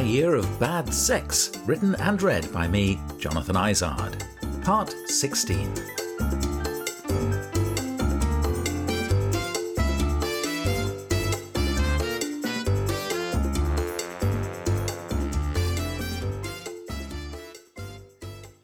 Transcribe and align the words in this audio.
My 0.00 0.06
Year 0.06 0.34
of 0.34 0.58
Bad 0.58 0.94
Sex, 0.94 1.52
written 1.66 1.94
and 1.96 2.22
read 2.22 2.50
by 2.54 2.66
me, 2.66 2.98
Jonathan 3.18 3.54
Izard. 3.54 4.24
Part 4.62 4.94
16. 5.10 5.74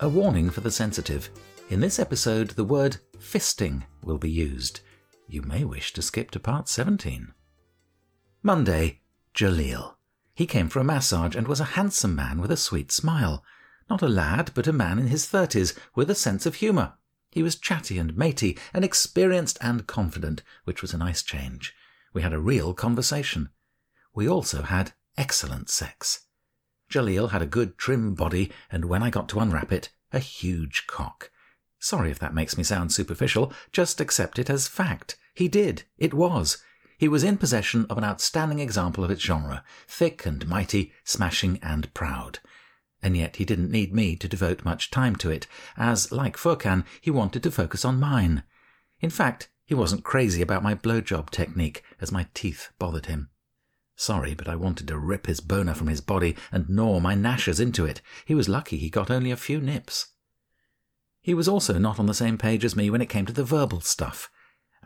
A 0.01 0.09
warning 0.09 0.49
for 0.49 0.63
the 0.63 0.71
sensitive. 0.71 1.29
In 1.69 1.81
this 1.81 1.99
episode, 1.99 2.53
the 2.53 2.65
word 2.65 2.97
fisting 3.19 3.83
will 4.03 4.17
be 4.17 4.31
used. 4.31 4.81
You 5.29 5.43
may 5.43 5.65
wish 5.65 5.93
to 5.93 6.01
skip 6.01 6.31
to 6.31 6.41
part 6.41 6.71
17. 6.71 7.35
Monday, 8.43 9.01
Jalil. 9.35 9.97
He 10.37 10.47
came 10.47 10.69
for 10.69 10.81
a 10.81 10.85
massage 10.85 11.35
and 11.35 11.49
was 11.49 11.61
a 11.61 11.73
handsome 11.77 12.15
man 12.15 12.43
with 12.43 12.51
a 12.51 12.59
sweet 12.59 12.93
smile. 12.93 13.43
Not 13.89 14.03
a 14.03 14.09
lad, 14.09 14.51
but 14.55 14.67
a 14.67 14.73
man 14.73 14.99
in 14.99 15.07
his 15.07 15.27
thirties 15.27 15.73
with 15.95 16.11
a 16.11 16.15
sense 16.15 16.45
of 16.45 16.57
humour. 16.57 16.93
He 17.31 17.43
was 17.43 17.57
chatty 17.57 17.97
and 17.97 18.15
matey, 18.17 18.59
and 18.75 18.85
experienced 18.85 19.57
and 19.63 19.87
confident, 19.87 20.43
which 20.65 20.83
was 20.83 20.93
a 20.93 20.99
nice 20.99 21.23
change. 21.23 21.75
We 22.13 22.21
had 22.21 22.35
a 22.35 22.39
real 22.39 22.75
conversation. 22.75 23.49
We 24.15 24.29
also 24.29 24.61
had 24.61 24.93
excellent 25.17 25.71
sex. 25.71 26.27
Jalil 26.91 27.31
had 27.31 27.41
a 27.41 27.47
good 27.47 27.79
trim 27.79 28.15
body, 28.15 28.53
and 28.71 28.85
when 28.85 29.03
I 29.03 29.09
got 29.09 29.31
to 29.31 29.41
unwrap 29.41 29.73
it, 29.73 29.89
a 30.13 30.19
huge 30.19 30.87
cock. 30.87 31.31
Sorry 31.79 32.11
if 32.11 32.19
that 32.19 32.35
makes 32.35 32.59
me 32.59 32.63
sound 32.63 32.93
superficial, 32.93 33.55
just 33.73 34.03
accept 34.03 34.39
it 34.39 34.51
as 34.51 34.69
fact. 34.69 35.17
He 35.35 35.49
did. 35.49 35.85
It 35.97 36.13
was. 36.13 36.59
He 36.99 37.09
was 37.09 37.25
in 37.25 37.37
possession 37.37 37.87
of 37.91 37.99
an 37.99 38.05
outstanding 38.05 38.59
example 38.59 39.05
of 39.05 39.11
its 39.11 39.23
genre, 39.23 39.63
thick 39.87 40.25
and 40.25 40.47
mighty, 40.49 40.93
smashing 41.05 41.59
and 41.63 41.93
proud. 41.93 42.39
And 43.03 43.17
yet 43.17 43.37
he 43.37 43.45
didn't 43.45 43.71
need 43.71 43.95
me 43.95 44.17
to 44.17 44.29
devote 44.29 44.65
much 44.65 44.91
time 44.91 45.17
to 45.17 45.31
it, 45.31 45.47
as, 45.77 46.11
like 46.11 46.37
Furkan, 46.37 46.85
he 47.01 47.11
wanted 47.11 47.43
to 47.43 47.51
focus 47.51 47.85
on 47.85 48.01
mine. 48.01 48.43
In 49.01 49.11
fact, 49.11 49.51
he 49.67 49.75
wasn't 49.75 50.05
crazy 50.05 50.41
about 50.41 50.63
my 50.63 50.75
blowjob 50.75 51.31
technique, 51.31 51.83
as 52.01 52.13
my 52.13 52.29
teeth 52.33 52.71
bothered 52.79 53.07
him. 53.07 53.29
Sorry, 53.97 54.35
but 54.35 54.49
I 54.49 54.57
wanted 54.57 54.89
to 54.89 54.99
rip 54.99 55.27
his 55.27 55.41
boner 55.41 55.75
from 55.75 55.89
his 55.89 56.01
body 56.01 56.37
and 56.53 56.69
gnaw 56.69 57.01
my 57.01 57.15
gnashers 57.15 57.61
into 57.61 57.85
it. 57.85 58.01
He 58.25 58.35
was 58.35 58.49
lucky 58.49 58.77
he 58.77 58.91
got 58.91 59.11
only 59.11 59.31
a 59.31 59.37
few 59.37 59.61
nips. 59.61 60.09
He 61.21 61.35
was 61.35 61.49
also 61.49 61.79
not 61.79 61.99
on 61.99 62.07
the 62.07 62.15
same 62.15 62.39
page 62.39 62.65
as 62.65 62.77
me 62.77 62.89
when 62.89 63.03
it 63.03 63.09
came 63.09 63.27
to 63.27 63.33
the 63.33 63.45
verbal 63.45 63.81
stuff. 63.81 64.31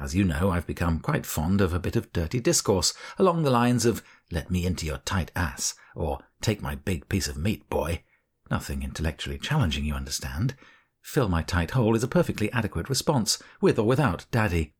As 0.01 0.15
you 0.15 0.25
know, 0.25 0.51
I've 0.51 0.67
become 0.67 0.99
quite 0.99 1.27
fond 1.27 1.61
of 1.61 1.75
a 1.75 1.79
bit 1.79 1.95
of 1.95 2.13
dirty 2.13 2.41
discourse 2.41 2.95
along 3.19 3.43
the 3.43 3.51
lines 3.51 3.85
of, 3.85 4.03
let 4.31 4.51
me 4.51 4.65
into 4.65 4.87
your 4.87 4.99
tight 4.99 5.31
ass, 5.37 5.75
or 5.95 6.21
take 6.41 6.63
my 6.63 6.75
big 6.75 7.09
piece 7.11 7.29
of 7.29 7.37
meat, 7.37 7.69
boy. 7.69 8.03
Nothing 8.51 8.83
intellectually 8.83 9.39
challenging, 9.39 9.85
you 9.85 9.93
understand. 9.93 10.57
Fill 11.03 11.29
my 11.29 11.43
tight 11.43 11.73
hole 11.73 11.95
is 11.95 12.03
a 12.03 12.09
perfectly 12.09 12.51
adequate 12.51 12.89
response, 12.89 13.43
with 13.61 13.79
or 13.79 13.87
without 13.87 14.25
daddy. 14.31 14.75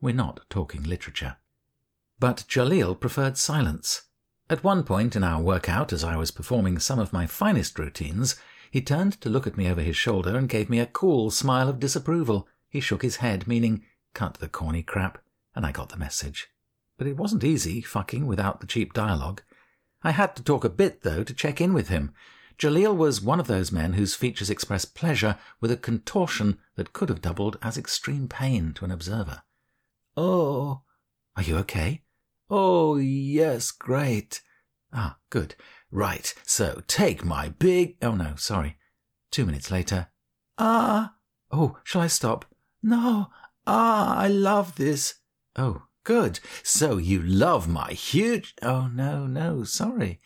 We're 0.00 0.14
not 0.14 0.40
talking 0.48 0.82
literature. 0.82 1.36
But 2.18 2.44
Jalil 2.48 2.98
preferred 2.98 3.36
silence. 3.36 4.02
At 4.48 4.64
one 4.64 4.84
point 4.84 5.14
in 5.14 5.22
our 5.22 5.42
workout, 5.42 5.92
as 5.92 6.02
I 6.02 6.16
was 6.16 6.30
performing 6.30 6.78
some 6.78 6.98
of 6.98 7.12
my 7.12 7.26
finest 7.26 7.78
routines, 7.78 8.36
he 8.70 8.80
turned 8.80 9.20
to 9.20 9.28
look 9.28 9.46
at 9.46 9.56
me 9.58 9.68
over 9.68 9.82
his 9.82 9.96
shoulder 9.96 10.36
and 10.36 10.48
gave 10.48 10.70
me 10.70 10.80
a 10.80 10.86
cool 10.86 11.30
smile 11.30 11.68
of 11.68 11.78
disapproval. 11.78 12.48
He 12.70 12.80
shook 12.80 13.02
his 13.02 13.16
head, 13.16 13.46
meaning 13.46 13.84
Cut 14.14 14.34
the 14.34 14.48
corny 14.48 14.82
crap, 14.82 15.18
and 15.54 15.64
I 15.64 15.72
got 15.72 15.88
the 15.88 15.96
message. 15.96 16.48
But 16.98 17.06
it 17.06 17.16
wasn't 17.16 17.44
easy, 17.44 17.80
fucking 17.80 18.26
without 18.26 18.60
the 18.60 18.66
cheap 18.66 18.92
dialogue. 18.92 19.42
I 20.02 20.10
had 20.10 20.36
to 20.36 20.42
talk 20.42 20.64
a 20.64 20.68
bit, 20.68 21.02
though, 21.02 21.24
to 21.24 21.34
check 21.34 21.60
in 21.60 21.72
with 21.72 21.88
him. 21.88 22.12
Jalil 22.58 22.96
was 22.96 23.22
one 23.22 23.40
of 23.40 23.46
those 23.46 23.72
men 23.72 23.94
whose 23.94 24.14
features 24.14 24.50
express 24.50 24.84
pleasure 24.84 25.38
with 25.60 25.70
a 25.70 25.76
contortion 25.76 26.58
that 26.76 26.92
could 26.92 27.08
have 27.08 27.22
doubled 27.22 27.56
as 27.62 27.78
extreme 27.78 28.28
pain 28.28 28.72
to 28.74 28.84
an 28.84 28.90
observer. 28.90 29.42
Oh, 30.16 30.82
are 31.36 31.42
you 31.42 31.56
okay? 31.58 32.02
Oh, 32.50 32.96
yes, 32.96 33.70
great. 33.70 34.42
Ah, 34.92 35.16
good. 35.30 35.54
Right, 35.90 36.34
so 36.44 36.82
take 36.86 37.24
my 37.24 37.48
big. 37.48 37.96
Oh, 38.02 38.14
no, 38.14 38.34
sorry. 38.36 38.76
Two 39.30 39.46
minutes 39.46 39.70
later. 39.70 40.08
Ah! 40.58 41.14
Oh, 41.50 41.78
shall 41.84 42.02
I 42.02 42.06
stop? 42.06 42.44
No, 42.82 43.30
Ah, 43.66 44.16
I 44.18 44.28
love 44.28 44.76
this. 44.76 45.14
Oh, 45.56 45.82
good. 46.04 46.40
So 46.62 46.96
you 46.96 47.22
love 47.22 47.68
my 47.68 47.92
huge. 47.92 48.54
Oh, 48.62 48.88
no, 48.92 49.26
no, 49.26 49.64
sorry. 49.64 50.20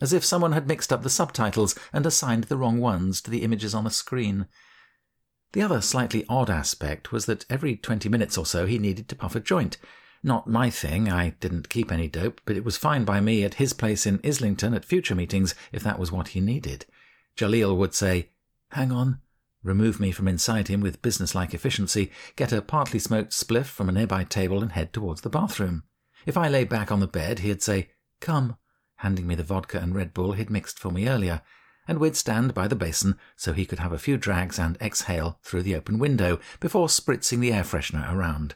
As 0.00 0.12
if 0.12 0.24
someone 0.24 0.52
had 0.52 0.66
mixed 0.66 0.92
up 0.92 1.02
the 1.02 1.10
subtitles 1.10 1.78
and 1.92 2.04
assigned 2.06 2.44
the 2.44 2.56
wrong 2.56 2.80
ones 2.80 3.20
to 3.22 3.30
the 3.30 3.42
images 3.42 3.74
on 3.74 3.84
the 3.84 3.90
screen. 3.90 4.46
The 5.52 5.62
other 5.62 5.80
slightly 5.80 6.24
odd 6.28 6.50
aspect 6.50 7.12
was 7.12 7.26
that 7.26 7.44
every 7.50 7.76
twenty 7.76 8.08
minutes 8.08 8.38
or 8.38 8.46
so 8.46 8.66
he 8.66 8.78
needed 8.78 9.08
to 9.08 9.16
puff 9.16 9.36
a 9.36 9.40
joint. 9.40 9.76
Not 10.22 10.48
my 10.48 10.70
thing, 10.70 11.10
I 11.10 11.30
didn't 11.40 11.68
keep 11.68 11.90
any 11.90 12.08
dope, 12.08 12.40
but 12.44 12.56
it 12.56 12.64
was 12.64 12.76
fine 12.76 13.04
by 13.04 13.20
me 13.20 13.44
at 13.44 13.54
his 13.54 13.72
place 13.72 14.06
in 14.06 14.20
Islington 14.24 14.72
at 14.72 14.84
future 14.84 15.14
meetings 15.14 15.54
if 15.72 15.82
that 15.82 15.98
was 15.98 16.12
what 16.12 16.28
he 16.28 16.40
needed. 16.40 16.86
Jalil 17.36 17.76
would 17.76 17.94
say, 17.94 18.30
Hang 18.70 18.92
on, 18.92 19.20
remove 19.62 20.00
me 20.00 20.12
from 20.12 20.28
inside 20.28 20.68
him 20.68 20.80
with 20.80 21.02
businesslike 21.02 21.54
efficiency, 21.54 22.10
get 22.36 22.52
a 22.52 22.62
partly 22.62 22.98
smoked 22.98 23.32
spliff 23.32 23.66
from 23.66 23.88
a 23.88 23.92
nearby 23.92 24.24
table, 24.24 24.62
and 24.62 24.72
head 24.72 24.92
towards 24.92 25.20
the 25.20 25.30
bathroom. 25.30 25.84
If 26.26 26.36
I 26.36 26.48
lay 26.48 26.64
back 26.64 26.92
on 26.92 27.00
the 27.00 27.06
bed, 27.06 27.40
he'd 27.40 27.62
say, 27.62 27.90
Come, 28.20 28.56
handing 28.96 29.26
me 29.26 29.34
the 29.34 29.42
vodka 29.42 29.78
and 29.78 29.94
Red 29.94 30.14
Bull 30.14 30.32
he'd 30.32 30.50
mixed 30.50 30.78
for 30.78 30.90
me 30.90 31.08
earlier, 31.08 31.42
and 31.88 31.98
we'd 31.98 32.16
stand 32.16 32.54
by 32.54 32.68
the 32.68 32.76
basin 32.76 33.18
so 33.36 33.52
he 33.52 33.66
could 33.66 33.80
have 33.80 33.92
a 33.92 33.98
few 33.98 34.16
drags 34.16 34.58
and 34.58 34.76
exhale 34.80 35.38
through 35.42 35.62
the 35.62 35.74
open 35.74 35.98
window 35.98 36.38
before 36.60 36.86
spritzing 36.86 37.40
the 37.40 37.52
air 37.52 37.64
freshener 37.64 38.12
around. 38.12 38.54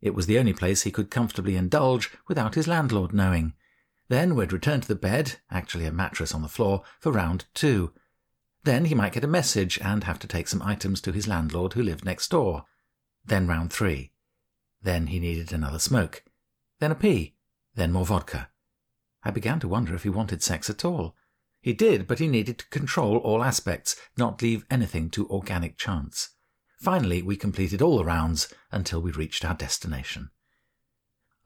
It 0.00 0.14
was 0.14 0.26
the 0.26 0.38
only 0.38 0.52
place 0.52 0.82
he 0.82 0.90
could 0.90 1.10
comfortably 1.10 1.56
indulge 1.56 2.10
without 2.28 2.54
his 2.54 2.68
landlord 2.68 3.12
knowing. 3.12 3.54
Then 4.08 4.34
we'd 4.34 4.52
return 4.52 4.80
to 4.80 4.88
the 4.88 4.94
bed, 4.94 5.36
actually 5.50 5.86
a 5.86 5.92
mattress 5.92 6.34
on 6.34 6.42
the 6.42 6.48
floor, 6.48 6.82
for 7.00 7.12
round 7.12 7.46
two, 7.54 7.92
then 8.64 8.86
he 8.86 8.94
might 8.94 9.12
get 9.12 9.24
a 9.24 9.28
message 9.28 9.78
and 9.82 10.04
have 10.04 10.18
to 10.18 10.26
take 10.26 10.48
some 10.48 10.62
items 10.62 11.00
to 11.00 11.12
his 11.12 11.28
landlord 11.28 11.72
who 11.72 11.82
lived 11.82 12.04
next 12.04 12.30
door. 12.30 12.64
Then 13.24 13.46
round 13.46 13.72
three. 13.72 14.12
Then 14.82 15.08
he 15.08 15.18
needed 15.18 15.52
another 15.52 15.78
smoke. 15.78 16.24
Then 16.80 16.92
a 16.92 16.94
pee. 16.94 17.34
Then 17.74 17.92
more 17.92 18.06
vodka. 18.06 18.50
I 19.24 19.30
began 19.30 19.60
to 19.60 19.68
wonder 19.68 19.94
if 19.94 20.02
he 20.02 20.08
wanted 20.08 20.42
sex 20.42 20.70
at 20.70 20.84
all. 20.84 21.14
He 21.60 21.72
did, 21.72 22.06
but 22.06 22.18
he 22.18 22.28
needed 22.28 22.58
to 22.58 22.68
control 22.68 23.16
all 23.18 23.42
aspects, 23.42 23.96
not 24.16 24.42
leave 24.42 24.64
anything 24.70 25.10
to 25.10 25.28
organic 25.28 25.76
chance. 25.76 26.30
Finally, 26.80 27.22
we 27.22 27.36
completed 27.36 27.82
all 27.82 27.98
the 27.98 28.04
rounds 28.04 28.52
until 28.70 29.02
we 29.02 29.10
reached 29.10 29.44
our 29.44 29.54
destination. 29.54 30.30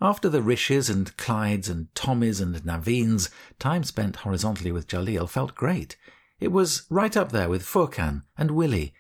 After 0.01 0.29
the 0.29 0.43
Rishes 0.43 0.91
and 0.91 1.17
Clydes 1.17 1.71
and 1.71 1.93
Tommies 1.95 2.41
and 2.41 2.57
Naveens, 2.57 3.31
time 3.59 3.85
spent 3.85 4.17
horizontally 4.17 4.73
with 4.73 4.89
Jalil 4.89 5.29
felt 5.29 5.55
great. 5.55 5.97
It 6.43 6.51
was 6.51 6.87
right 6.91 7.17
up 7.17 7.31
there 7.31 7.49
with 7.49 7.63
Furkan 7.63 8.23
and 8.37 8.51
Willie. 8.51 8.93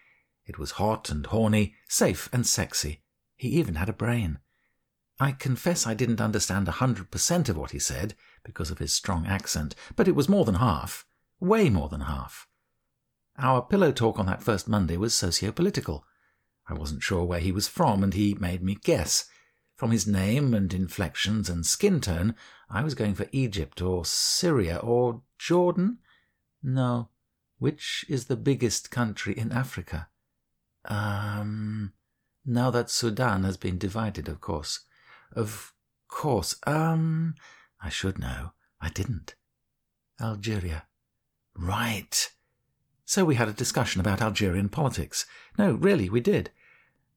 It 0.47 0.61
was 0.61 0.73
hot 0.73 1.11
and 1.11 1.27
horny, 1.27 1.75
safe 1.89 2.29
and 2.33 2.47
sexy. 2.47 3.03
He 3.35 3.49
even 3.49 3.75
had 3.75 3.89
a 3.89 3.93
brain. 3.93 4.39
I 5.19 5.33
confess 5.33 5.85
I 5.85 5.95
didn't 5.95 6.21
understand 6.21 6.69
a 6.69 6.79
hundred 6.79 7.11
percent 7.11 7.49
of 7.49 7.57
what 7.57 7.73
he 7.73 7.81
said 7.81 8.15
because 8.45 8.71
of 8.71 8.79
his 8.79 8.93
strong 8.93 9.27
accent, 9.27 9.75
but 9.97 10.07
it 10.07 10.15
was 10.15 10.29
more 10.29 10.45
than 10.45 10.55
half. 10.55 11.05
Way 11.41 11.69
more 11.69 11.89
than 11.89 12.03
half. 12.03 12.47
Our 13.37 13.61
pillow 13.61 13.91
talk 13.91 14.21
on 14.21 14.27
that 14.27 14.45
first 14.45 14.69
Monday 14.69 14.97
was 14.97 15.13
socio-political. 15.13 16.05
I 16.69 16.75
wasn't 16.75 17.03
sure 17.03 17.25
where 17.25 17.41
he 17.41 17.51
was 17.51 17.67
from, 17.67 18.05
and 18.05 18.15
he 18.15 18.35
made 18.35 18.63
me 18.63 18.77
guess. 18.77 19.25
From 19.75 19.91
his 19.91 20.07
name 20.07 20.55
and 20.55 20.73
inflections 20.73 21.51
and 21.51 21.67
skin 21.67 22.01
tone, 22.01 22.37
I 22.71 22.85
was 22.85 22.95
going 22.95 23.17
for 23.17 23.27
Egypt 23.33 23.83
or 23.83 24.05
Syria 24.05 24.77
or 24.77 25.23
Jordan. 25.39 25.99
No, 26.63 27.09
which 27.63 28.05
is 28.09 28.25
the 28.25 28.35
biggest 28.35 28.91
country 28.91 29.39
in 29.39 29.53
Africa? 29.53 30.09
Um, 30.85 31.93
now 32.45 32.73
that 32.73 32.91
Sudan 32.91 33.45
has 33.45 33.57
been 33.57 33.79
divided, 33.79 34.27
of 34.27 34.41
course. 34.41 34.81
Of 35.31 35.73
course. 36.09 36.57
Um, 36.67 37.37
I 37.81 37.89
should 37.89 38.19
know. 38.19 38.51
I 38.81 38.89
didn't. 38.89 39.37
Algeria. 40.21 40.87
Right. 41.57 42.33
So 43.05 43.25
we 43.25 43.37
had 43.37 43.49
a 43.49 43.53
discussion 43.53 44.01
about 44.01 44.21
Algerian 44.21 44.69
politics. 44.69 45.25
No, 45.57 45.75
really, 45.75 46.11
we 46.11 46.21
did. 46.21 46.51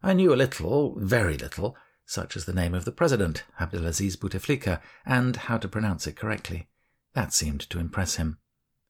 I 0.03 0.13
knew 0.13 0.31
a 0.31 0.35
little, 0.43 0.93
very 0.99 1.37
little, 1.37 1.75
such 2.05 2.37
as 2.37 2.45
the 2.45 2.53
name 2.53 2.75
of 2.75 2.85
the 2.85 2.91
president, 2.91 3.45
Abdelaziz 3.59 4.15
Bouteflika, 4.15 4.79
and 5.07 5.35
how 5.35 5.57
to 5.57 5.67
pronounce 5.67 6.05
it 6.05 6.15
correctly. 6.15 6.67
That 7.15 7.33
seemed 7.33 7.61
to 7.71 7.79
impress 7.79 8.17
him. 8.17 8.37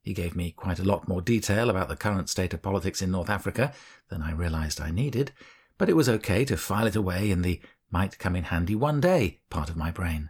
He 0.05 0.13
gave 0.13 0.35
me 0.35 0.51
quite 0.51 0.77
a 0.77 0.83
lot 0.83 1.07
more 1.07 1.19
detail 1.19 1.67
about 1.67 1.89
the 1.89 1.95
current 1.95 2.29
state 2.29 2.53
of 2.53 2.61
politics 2.61 3.01
in 3.01 3.09
North 3.09 3.27
Africa 3.27 3.73
than 4.09 4.21
I 4.21 4.33
realized 4.33 4.79
I 4.79 4.91
needed, 4.91 5.31
but 5.79 5.89
it 5.89 5.95
was 5.95 6.07
okay 6.07 6.45
to 6.45 6.57
file 6.57 6.85
it 6.85 6.95
away 6.95 7.31
in 7.31 7.41
the 7.41 7.59
might 7.89 8.19
come 8.19 8.35
in 8.35 8.43
handy 8.43 8.75
one 8.75 9.01
day 9.01 9.39
part 9.49 9.67
of 9.67 9.75
my 9.75 9.89
brain. 9.89 10.29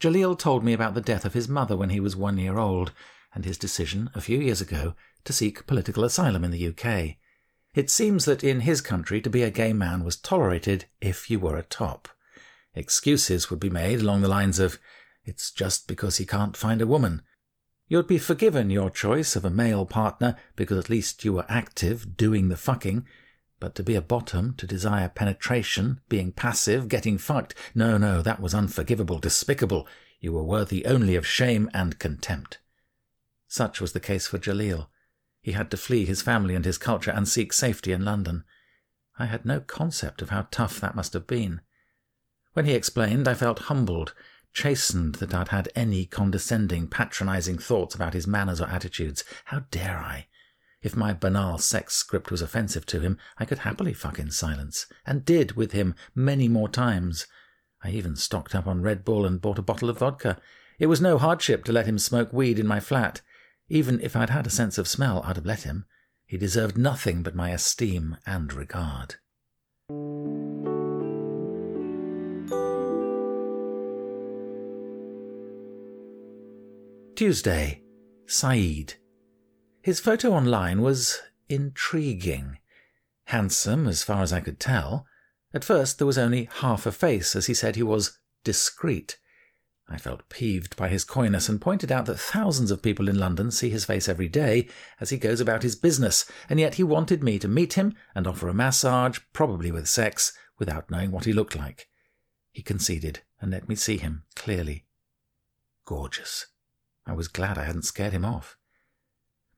Jalil 0.00 0.38
told 0.38 0.64
me 0.64 0.72
about 0.72 0.94
the 0.94 1.02
death 1.02 1.26
of 1.26 1.34
his 1.34 1.46
mother 1.46 1.76
when 1.76 1.90
he 1.90 2.00
was 2.00 2.16
one 2.16 2.38
year 2.38 2.56
old, 2.56 2.92
and 3.34 3.44
his 3.44 3.58
decision, 3.58 4.08
a 4.14 4.22
few 4.22 4.40
years 4.40 4.62
ago, 4.62 4.94
to 5.24 5.34
seek 5.34 5.66
political 5.66 6.02
asylum 6.02 6.42
in 6.42 6.50
the 6.50 6.68
UK. 6.68 7.16
It 7.74 7.90
seems 7.90 8.24
that 8.24 8.42
in 8.42 8.60
his 8.60 8.80
country 8.80 9.20
to 9.20 9.28
be 9.28 9.42
a 9.42 9.50
gay 9.50 9.74
man 9.74 10.04
was 10.04 10.16
tolerated 10.16 10.86
if 11.02 11.28
you 11.28 11.38
were 11.38 11.58
a 11.58 11.62
top. 11.62 12.08
Excuses 12.74 13.50
would 13.50 13.60
be 13.60 13.68
made 13.68 14.00
along 14.00 14.22
the 14.22 14.28
lines 14.28 14.58
of, 14.58 14.78
it's 15.22 15.50
just 15.50 15.86
because 15.86 16.16
he 16.16 16.24
can't 16.24 16.56
find 16.56 16.80
a 16.80 16.86
woman. 16.86 17.20
You'd 17.86 18.06
be 18.06 18.18
forgiven 18.18 18.70
your 18.70 18.90
choice 18.90 19.36
of 19.36 19.44
a 19.44 19.50
male 19.50 19.84
partner 19.84 20.36
because 20.56 20.78
at 20.78 20.90
least 20.90 21.24
you 21.24 21.34
were 21.34 21.46
active, 21.48 22.16
doing 22.16 22.48
the 22.48 22.56
fucking. 22.56 23.06
But 23.60 23.74
to 23.74 23.82
be 23.82 23.94
a 23.94 24.00
bottom, 24.00 24.54
to 24.54 24.66
desire 24.66 25.08
penetration, 25.08 26.00
being 26.08 26.32
passive, 26.32 26.88
getting 26.88 27.18
fucked, 27.18 27.54
no, 27.74 27.98
no, 27.98 28.22
that 28.22 28.40
was 28.40 28.54
unforgivable, 28.54 29.18
despicable. 29.18 29.86
You 30.18 30.32
were 30.32 30.42
worthy 30.42 30.86
only 30.86 31.14
of 31.14 31.26
shame 31.26 31.70
and 31.74 31.98
contempt. 31.98 32.58
Such 33.48 33.80
was 33.80 33.92
the 33.92 34.00
case 34.00 34.26
for 34.26 34.38
Jalil. 34.38 34.88
He 35.42 35.52
had 35.52 35.70
to 35.70 35.76
flee 35.76 36.06
his 36.06 36.22
family 36.22 36.54
and 36.54 36.64
his 36.64 36.78
culture 36.78 37.10
and 37.10 37.28
seek 37.28 37.52
safety 37.52 37.92
in 37.92 38.04
London. 38.04 38.44
I 39.18 39.26
had 39.26 39.44
no 39.44 39.60
concept 39.60 40.22
of 40.22 40.30
how 40.30 40.48
tough 40.50 40.80
that 40.80 40.96
must 40.96 41.12
have 41.12 41.26
been. 41.26 41.60
When 42.54 42.64
he 42.64 42.72
explained, 42.72 43.28
I 43.28 43.34
felt 43.34 43.60
humbled, 43.60 44.14
chastened 44.54 45.16
that 45.16 45.34
I'd 45.34 45.48
had 45.48 45.68
any 45.74 46.06
condescending, 46.06 46.86
patronizing 46.86 47.58
thoughts 47.58 47.94
about 47.94 48.14
his 48.14 48.26
manners 48.26 48.60
or 48.60 48.68
attitudes. 48.68 49.24
How 49.46 49.64
dare 49.70 49.98
I? 49.98 50.28
If 50.80 50.96
my 50.96 51.12
banal 51.12 51.58
sex 51.58 51.94
script 51.94 52.30
was 52.30 52.42
offensive 52.42 52.86
to 52.86 53.00
him, 53.00 53.18
I 53.38 53.44
could 53.44 53.58
happily 53.58 53.92
fuck 53.92 54.18
in 54.18 54.30
silence, 54.30 54.86
and 55.04 55.24
did 55.24 55.52
with 55.52 55.72
him 55.72 55.94
many 56.14 56.46
more 56.46 56.68
times. 56.68 57.26
I 57.82 57.90
even 57.90 58.16
stocked 58.16 58.54
up 58.54 58.66
on 58.66 58.82
Red 58.82 59.04
Bull 59.04 59.26
and 59.26 59.40
bought 59.40 59.58
a 59.58 59.62
bottle 59.62 59.90
of 59.90 59.98
vodka. 59.98 60.38
It 60.78 60.86
was 60.86 61.00
no 61.00 61.18
hardship 61.18 61.64
to 61.64 61.72
let 61.72 61.86
him 61.86 61.98
smoke 61.98 62.32
weed 62.32 62.58
in 62.58 62.66
my 62.66 62.80
flat. 62.80 63.22
Even 63.68 64.00
if 64.00 64.14
I'd 64.14 64.30
had 64.30 64.46
a 64.46 64.50
sense 64.50 64.78
of 64.78 64.86
smell, 64.86 65.22
I'd 65.24 65.36
have 65.36 65.46
let 65.46 65.62
him. 65.62 65.86
He 66.26 66.36
deserved 66.36 66.78
nothing 66.78 67.22
but 67.22 67.34
my 67.34 67.50
esteem 67.50 68.18
and 68.26 68.52
regard. 68.52 69.16
Tuesday, 77.14 77.80
Saeed. 78.26 78.94
His 79.82 80.00
photo 80.00 80.32
online 80.32 80.82
was 80.82 81.20
intriguing. 81.48 82.58
Handsome, 83.26 83.86
as 83.86 84.02
far 84.02 84.22
as 84.22 84.32
I 84.32 84.40
could 84.40 84.58
tell. 84.58 85.06
At 85.52 85.64
first, 85.64 85.98
there 85.98 86.08
was 86.08 86.18
only 86.18 86.48
half 86.56 86.86
a 86.86 86.92
face, 86.92 87.36
as 87.36 87.46
he 87.46 87.54
said 87.54 87.76
he 87.76 87.84
was 87.84 88.18
discreet. 88.42 89.18
I 89.88 89.96
felt 89.96 90.28
peeved 90.28 90.74
by 90.74 90.88
his 90.88 91.04
coyness 91.04 91.48
and 91.48 91.60
pointed 91.60 91.92
out 91.92 92.06
that 92.06 92.18
thousands 92.18 92.72
of 92.72 92.82
people 92.82 93.08
in 93.08 93.18
London 93.18 93.52
see 93.52 93.70
his 93.70 93.84
face 93.84 94.08
every 94.08 94.28
day 94.28 94.68
as 94.98 95.10
he 95.10 95.16
goes 95.16 95.40
about 95.40 95.62
his 95.62 95.76
business, 95.76 96.28
and 96.48 96.58
yet 96.58 96.74
he 96.74 96.82
wanted 96.82 97.22
me 97.22 97.38
to 97.38 97.46
meet 97.46 97.74
him 97.74 97.94
and 98.14 98.26
offer 98.26 98.48
a 98.48 98.54
massage, 98.54 99.20
probably 99.32 99.70
with 99.70 99.88
sex, 99.88 100.32
without 100.58 100.90
knowing 100.90 101.12
what 101.12 101.26
he 101.26 101.32
looked 101.32 101.54
like. 101.54 101.86
He 102.50 102.62
conceded 102.62 103.20
and 103.40 103.52
let 103.52 103.68
me 103.68 103.76
see 103.76 103.98
him 103.98 104.24
clearly. 104.34 104.86
Gorgeous. 105.84 106.46
I 107.06 107.12
was 107.12 107.28
glad 107.28 107.58
I 107.58 107.64
hadn't 107.64 107.84
scared 107.84 108.12
him 108.12 108.24
off. 108.24 108.56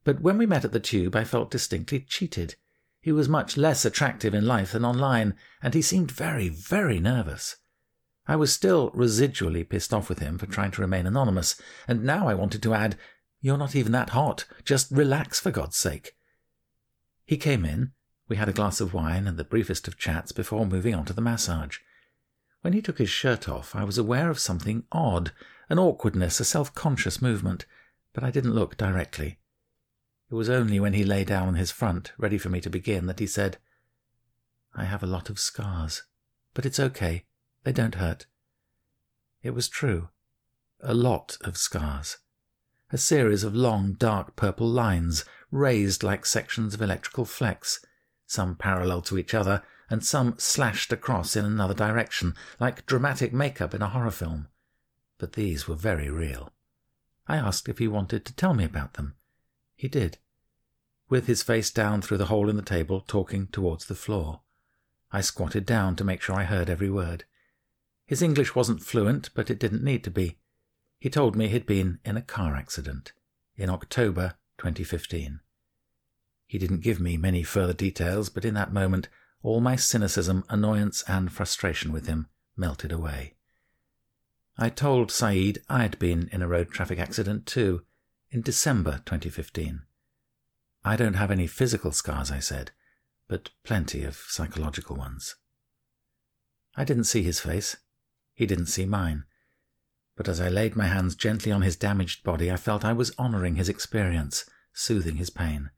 But 0.05 0.21
when 0.21 0.39
we 0.39 0.47
met 0.47 0.65
at 0.65 0.73
the 0.73 0.81
tube, 0.81 1.17
I 1.17 1.25
felt 1.25 1.51
distinctly 1.51 2.01
cheated. 2.01 2.57
He 3.01 3.13
was 3.13 3.29
much 3.29 3.57
less 3.57 3.85
attractive 3.85 4.35
in 4.35 4.47
life 4.47 4.73
than 4.73 4.85
online, 4.85 5.35
and 5.63 5.75
he 5.75 5.83
seemed 5.83 6.11
very, 6.11 6.49
very 6.49 6.99
nervous. 6.99 7.57
I 8.27 8.37
was 8.37 8.53
still 8.53 8.91
residually 8.91 9.69
pissed 9.69 9.95
off 9.95 10.09
with 10.09 10.19
him 10.19 10.39
for 10.39 10.47
trying 10.47 10.73
to 10.73 10.81
remain 10.81 11.07
anonymous, 11.07 11.61
and 11.87 12.03
now 12.03 12.27
I 12.27 12.35
wanted 12.35 12.63
to 12.65 12.75
add, 12.75 12.97
You're 13.41 13.59
not 13.59 13.77
even 13.77 13.93
that 13.93 14.11
hot. 14.11 14.45
Just 14.65 14.91
relax, 14.91 15.39
for 15.39 15.53
God's 15.53 15.77
sake. 15.77 16.17
He 17.25 17.37
came 17.37 17.65
in. 17.65 17.93
We 18.29 18.37
had 18.37 18.49
a 18.49 18.53
glass 18.53 18.81
of 18.81 18.93
wine 18.93 19.29
and 19.29 19.39
the 19.39 19.45
briefest 19.45 19.87
of 19.87 19.99
chats 19.99 20.33
before 20.33 20.67
moving 20.67 20.95
on 20.95 21.05
to 21.05 21.13
the 21.13 21.21
massage. 21.21 21.79
When 22.63 22.73
he 22.73 22.83
took 22.83 22.99
his 22.99 23.11
shirt 23.11 23.49
off, 23.49 23.77
I 23.77 23.85
was 23.85 23.99
aware 23.99 24.31
of 24.31 24.41
something 24.41 24.85
odd, 24.91 25.31
an 25.69 25.79
awkwardness, 25.79 26.41
a 26.41 26.45
self 26.45 26.75
conscious 26.75 27.21
movement, 27.21 27.67
but 28.13 28.23
I 28.25 28.31
didn't 28.31 28.55
look 28.55 28.77
directly. 28.77 29.39
It 30.31 30.35
was 30.35 30.51
only 30.51 30.81
when 30.81 30.93
he 30.93 31.05
lay 31.05 31.25
down 31.25 31.49
on 31.49 31.55
his 31.55 31.71
front, 31.71 32.13
ready 32.19 32.39
for 32.39 32.49
me 32.49 32.61
to 32.61 32.71
begin, 32.71 33.07
that 33.07 33.21
he 33.21 33.27
said, 33.27 33.59
I 34.75 34.85
have 34.85 35.03
a 35.03 35.07
lot 35.07 35.31
of 35.31 35.39
scars, 35.39 36.03
but 36.55 36.67
it's 36.67 36.81
okay. 36.81 37.25
They 37.65 37.73
don't 37.73 37.97
hurt. 37.97 38.27
It 39.43 39.55
was 39.55 39.69
true. 39.69 40.09
A 40.81 40.95
lot 40.95 41.39
of 41.41 41.57
scars. 41.57 42.19
A 42.91 42.99
series 42.99 43.43
of 43.43 43.55
long, 43.55 43.95
dark 43.95 44.37
purple 44.37 44.69
lines, 44.69 45.25
raised 45.51 46.03
like 46.03 46.27
sections 46.27 46.75
of 46.75 46.83
electrical 46.83 47.25
flex, 47.25 47.85
some 48.27 48.57
parallel 48.57 49.03
to 49.03 49.19
each 49.19 49.35
other, 49.35 49.63
and 49.89 50.05
some 50.05 50.35
slashed 50.39 50.93
across 50.93 51.37
in 51.37 51.45
another 51.45 51.75
direction, 51.75 52.35
like 52.61 52.87
dramatic 52.87 53.33
makeup 53.33 53.75
in 53.75 53.83
a 53.83 53.89
horror 53.89 54.11
film. 54.11 54.49
But 55.19 55.33
these 55.33 55.67
were 55.67 55.75
very 55.75 56.11
real. 56.11 56.53
I 57.27 57.37
asked 57.37 57.69
if 57.69 57.79
he 57.79 57.89
wanted 57.89 58.25
to 58.25 58.35
tell 58.35 58.55
me 58.55 58.65
about 58.65 58.95
them. 58.95 59.15
He 59.75 59.89
did. 59.89 60.19
With 61.09 61.27
his 61.27 61.43
face 61.43 61.71
down 61.71 62.03
through 62.03 62.19
the 62.19 62.27
hole 62.27 62.49
in 62.49 62.57
the 62.57 62.63
table, 62.63 63.01
talking 63.01 63.47
towards 63.49 63.87
the 63.87 63.95
floor. 63.95 64.41
I 65.13 65.21
squatted 65.21 65.65
down 65.65 65.97
to 65.97 66.05
make 66.05 66.21
sure 66.21 66.37
I 66.37 66.45
heard 66.45 66.69
every 66.69 66.91
word. 66.91 67.25
His 68.07 68.23
English 68.23 68.55
wasn't 68.55 68.83
fluent, 68.83 69.31
but 69.35 69.51
it 69.51 69.59
didn't 69.59 69.85
need 69.85 70.05
to 70.05 70.11
be. 70.11 70.39
He 70.99 71.11
told 71.11 71.37
me 71.37 71.49
he'd 71.49 71.67
been 71.67 72.01
in 72.05 72.17
a 72.17 72.23
car 72.23 72.57
accident 72.57 73.13
in 73.57 73.71
October 73.71 74.35
2015. 74.59 75.41
He 76.47 76.59
didn't 76.59 76.81
give 76.81 77.01
me 77.01 77.17
many 77.17 77.43
further 77.43 77.73
details, 77.73 78.29
but 78.29 78.45
in 78.45 78.55
that 78.55 78.73
moment, 78.73 79.09
all 79.43 79.61
my 79.61 79.77
cynicism, 79.77 80.45
annoyance, 80.49 81.03
and 81.07 81.33
frustration 81.33 81.93
with 81.93 82.07
him 82.07 82.29
melted 82.57 82.93
away. 82.93 83.36
I 84.59 84.71
told 84.71 85.11
Saeed 85.11 85.61
I'd 85.69 85.99
been 85.99 86.29
in 86.33 86.41
a 86.41 86.49
road 86.49 86.71
traffic 86.71 86.99
accident 86.99 87.45
too, 87.45 87.83
in 88.31 88.41
December 88.41 89.03
2015. 89.05 89.83
I 90.83 90.97
don't 90.97 91.15
have 91.15 91.31
any 91.31 91.47
physical 91.47 91.93
scars, 91.93 92.31
I 92.31 92.39
said, 92.39 92.71
but 93.29 93.51
plenty 93.65 94.03
of 94.03 94.17
psychological 94.29 94.97
ones. 94.97 95.37
I 96.75 96.85
didn't 96.85 97.05
see 97.05 97.23
his 97.23 97.41
face. 97.41 97.77
He 98.35 98.47
didn't 98.47 98.67
see 98.67 98.87
mine. 98.87 99.25
But 100.17 100.29
as 100.29 100.41
I 100.41 100.49
laid 100.49 100.75
my 100.75 100.87
hands 100.87 101.17
gently 101.17 101.53
on 101.53 101.63
his 101.63 101.77
damaged 101.77 102.23
body, 102.23 102.51
I 102.51 102.57
felt 102.57 102.85
I 102.85 102.95
was 102.95 103.13
honouring 103.19 103.57
his 103.57 103.69
experience, 103.69 104.49
soothing 104.73 105.17
his 105.17 105.29
pain. 105.29 105.71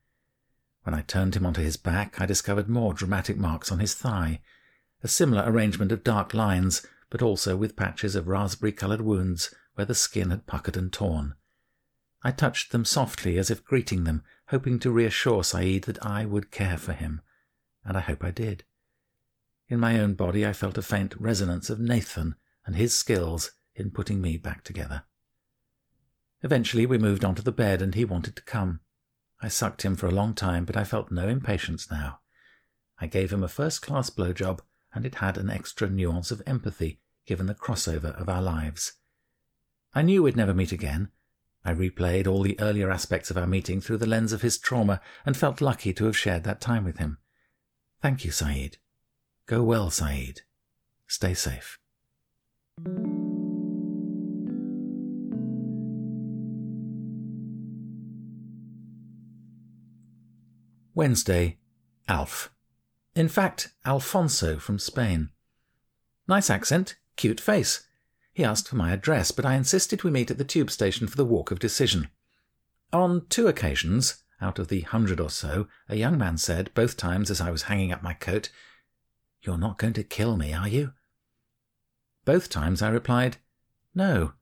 When 0.85 0.95
I 0.95 1.03
turned 1.03 1.35
him 1.35 1.45
onto 1.45 1.63
his 1.63 1.77
back, 1.77 2.21
I 2.21 2.27
discovered 2.27 2.69
more 2.69 2.95
dramatic 2.95 3.37
marks 3.37 3.73
on 3.73 3.81
his 3.81 3.95
thigh, 3.95 4.41
a 5.03 5.09
similar 5.09 5.43
arrangement 5.45 5.91
of 5.91 6.05
dark 6.05 6.33
lines, 6.33 6.87
but 7.11 7.23
also 7.23 7.57
with 7.57 7.77
patches 7.77 8.15
of 8.15 8.29
raspberry 8.29 8.73
coloured 8.73 9.01
wounds 9.01 9.55
where 9.75 9.85
the 9.85 9.95
skin 9.95 10.31
had 10.31 10.47
puckered 10.47 10.77
and 10.77 10.93
torn. 10.93 11.35
I 12.23 12.33
touched 12.33 12.73
them 12.73 12.85
softly 12.85 13.39
as 13.39 13.51
if 13.51 13.65
greeting 13.65 14.05
them, 14.05 14.25
hoping 14.49 14.79
to 14.81 14.91
reassure 14.91 15.45
Saeed 15.45 15.85
that 15.85 16.05
I 16.05 16.25
would 16.25 16.51
care 16.51 16.77
for 16.77 16.93
him, 16.93 17.21
and 17.85 17.97
I 17.97 18.01
hope 18.01 18.25
I 18.25 18.31
did. 18.31 18.65
In 19.69 19.79
my 19.79 20.01
own 20.01 20.15
body, 20.15 20.47
I 20.47 20.53
felt 20.53 20.79
a 20.79 20.83
faint 20.83 21.15
resonance 21.19 21.71
of 21.71 21.79
Nathan 21.79 22.35
and 22.67 22.75
his 22.75 22.99
skills 22.99 23.53
in 23.75 23.91
putting 23.91 24.21
me 24.21 24.37
back 24.37 24.65
together. 24.65 25.05
Eventually, 26.43 26.87
we 26.87 26.99
moved 26.99 27.25
on 27.25 27.35
to 27.35 27.43
the 27.43 27.53
bed, 27.53 27.83
and 27.83 27.95
he 27.95 28.05
wanted 28.05 28.35
to 28.37 28.43
come. 28.43 28.81
I 29.41 29.49
sucked 29.49 29.83
him 29.83 29.95
for 29.95 30.07
a 30.07 30.13
long 30.13 30.35
time, 30.35 30.65
but 30.65 30.77
I 30.77 30.85
felt 30.85 31.11
no 31.11 31.29
impatience 31.29 31.91
now. 31.91 32.21
I 33.01 33.07
gave 33.07 33.33
him 33.33 33.45
a 33.45 33.49
first 33.49 33.83
class 33.83 34.11
blowjob, 34.11 34.61
and 34.99 35.07
it 35.07 35.15
had 35.15 35.39
an 35.39 35.49
extra 35.49 35.89
nuance 35.89 36.33
of 36.33 36.43
empathy 36.45 36.99
given 37.25 37.47
the 37.47 37.55
crossover 37.55 38.21
of 38.21 38.29
our 38.29 38.43
lives. 38.43 38.95
I 39.95 40.03
knew 40.03 40.25
we'd 40.25 40.35
never 40.35 40.53
meet 40.53 40.73
again. 40.73 41.11
I 41.65 41.73
replayed 41.73 42.27
all 42.27 42.43
the 42.43 42.59
earlier 42.59 42.91
aspects 42.91 43.31
of 43.31 43.39
our 43.39 43.47
meeting 43.47 43.81
through 43.81 43.99
the 43.99 44.09
lens 44.09 44.33
of 44.33 44.43
his 44.43 44.59
trauma 44.59 45.01
and 45.25 45.37
felt 45.37 45.61
lucky 45.61 45.93
to 45.93 46.07
have 46.07 46.17
shared 46.17 46.43
that 46.43 46.61
time 46.61 46.85
with 46.85 46.99
him. 46.99 47.19
Thank 48.03 48.25
you, 48.25 48.33
Saeed. 48.33 48.79
Go 49.47 49.63
well, 49.63 49.89
Saeed. 49.89 50.41
Stay 51.07 51.33
safe. 51.33 51.79
Wednesday, 60.93 61.59
Alf. 62.09 62.51
In 63.19 63.29
fact, 63.29 63.73
Alfonso 63.85 64.61
from 64.61 64.79
Spain. 64.79 65.31
Nice 66.29 66.49
accent, 66.49 66.95
cute 67.17 67.41
face. 67.41 67.85
He 68.33 68.45
asked 68.45 68.69
for 68.69 68.77
my 68.77 68.93
address, 68.93 69.33
but 69.33 69.45
I 69.45 69.57
insisted 69.57 70.05
we 70.05 70.13
meet 70.13 70.31
at 70.31 70.39
the 70.39 70.45
tube 70.45 70.71
station 70.71 71.09
for 71.09 71.17
the 71.17 71.25
walk 71.25 71.51
of 71.51 71.59
decision. 71.59 72.11
On 72.93 73.27
two 73.29 73.49
occasions, 73.49 74.23
out 74.41 74.61
of 74.61 74.69
the 74.69 74.83
hundred 74.83 75.19
or 75.19 75.31
so, 75.31 75.67
a 75.89 75.97
young 75.97 76.17
man 76.17 76.39
said, 76.39 76.71
both 76.75 76.97
times 76.97 77.29
as 77.29 77.41
I 77.41 77.51
was 77.51 77.63
hanging 77.63 77.91
up 77.91 78.05
my 78.05 78.13
coat, 78.13 78.51
You're 79.43 79.59
not 79.59 79.79
going 79.79 79.95
to 79.95 80.05
kill 80.05 80.37
me, 80.37 80.55
are 80.55 80.69
you? 80.69 80.93
Both 82.25 82.49
times 82.49 82.83
I 82.83 82.89
replied, 82.89 83.39
No, 83.97 84.35